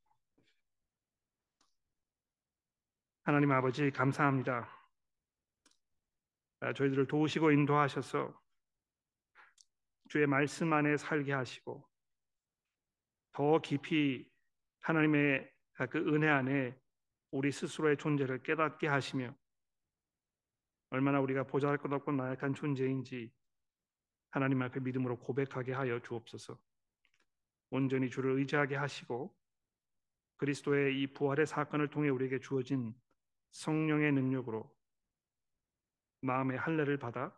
하나님 3.22 3.52
아버지 3.52 3.90
감사합니다. 3.90 4.74
아, 6.60 6.72
저희들을 6.72 7.06
도우시고 7.06 7.52
인도하셔서 7.52 8.40
주의 10.08 10.26
말씀 10.26 10.72
안에 10.72 10.96
살게 10.96 11.32
하시고 11.32 11.87
더 13.32 13.60
깊이 13.60 14.30
하나님의 14.80 15.50
그 15.90 15.98
은혜 16.14 16.28
안에 16.28 16.78
우리 17.30 17.52
스스로의 17.52 17.96
존재를 17.96 18.42
깨닫게 18.42 18.86
하시며 18.86 19.34
얼마나 20.90 21.20
우리가 21.20 21.44
보잘것 21.44 21.92
없고 21.92 22.12
나약한 22.12 22.54
존재인지 22.54 23.30
하나님 24.30 24.62
앞에 24.62 24.80
믿음으로 24.80 25.18
고백하게 25.18 25.72
하여 25.72 26.00
주옵소서. 26.00 26.58
온전히 27.70 28.08
주를 28.08 28.32
의지하게 28.38 28.76
하시고 28.76 29.36
그리스도의 30.36 31.00
이 31.00 31.06
부활의 31.08 31.46
사건을 31.46 31.88
통해 31.88 32.08
우리에게 32.08 32.38
주어진 32.38 32.94
성령의 33.50 34.12
능력으로 34.12 34.74
마음의 36.20 36.58
할례를 36.58 36.98
받아 36.98 37.36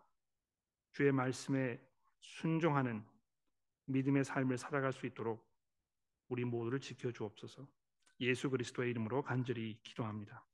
주의 0.93 1.11
말씀에 1.13 1.81
순종하는 2.21 3.05
믿음의 3.87 4.25
삶을 4.25 4.59
살아갈 4.59 4.93
수 4.93 5.07
있도록 5.07 5.50
우리 6.31 6.45
모두를 6.45 6.81
지켜 6.81 7.13
주옵소서. 7.13 7.69
예수 8.21 8.49
그리스도의 8.51 8.91
이름으로 8.91 9.23
간절히 9.23 9.79
기도합니다. 9.83 10.47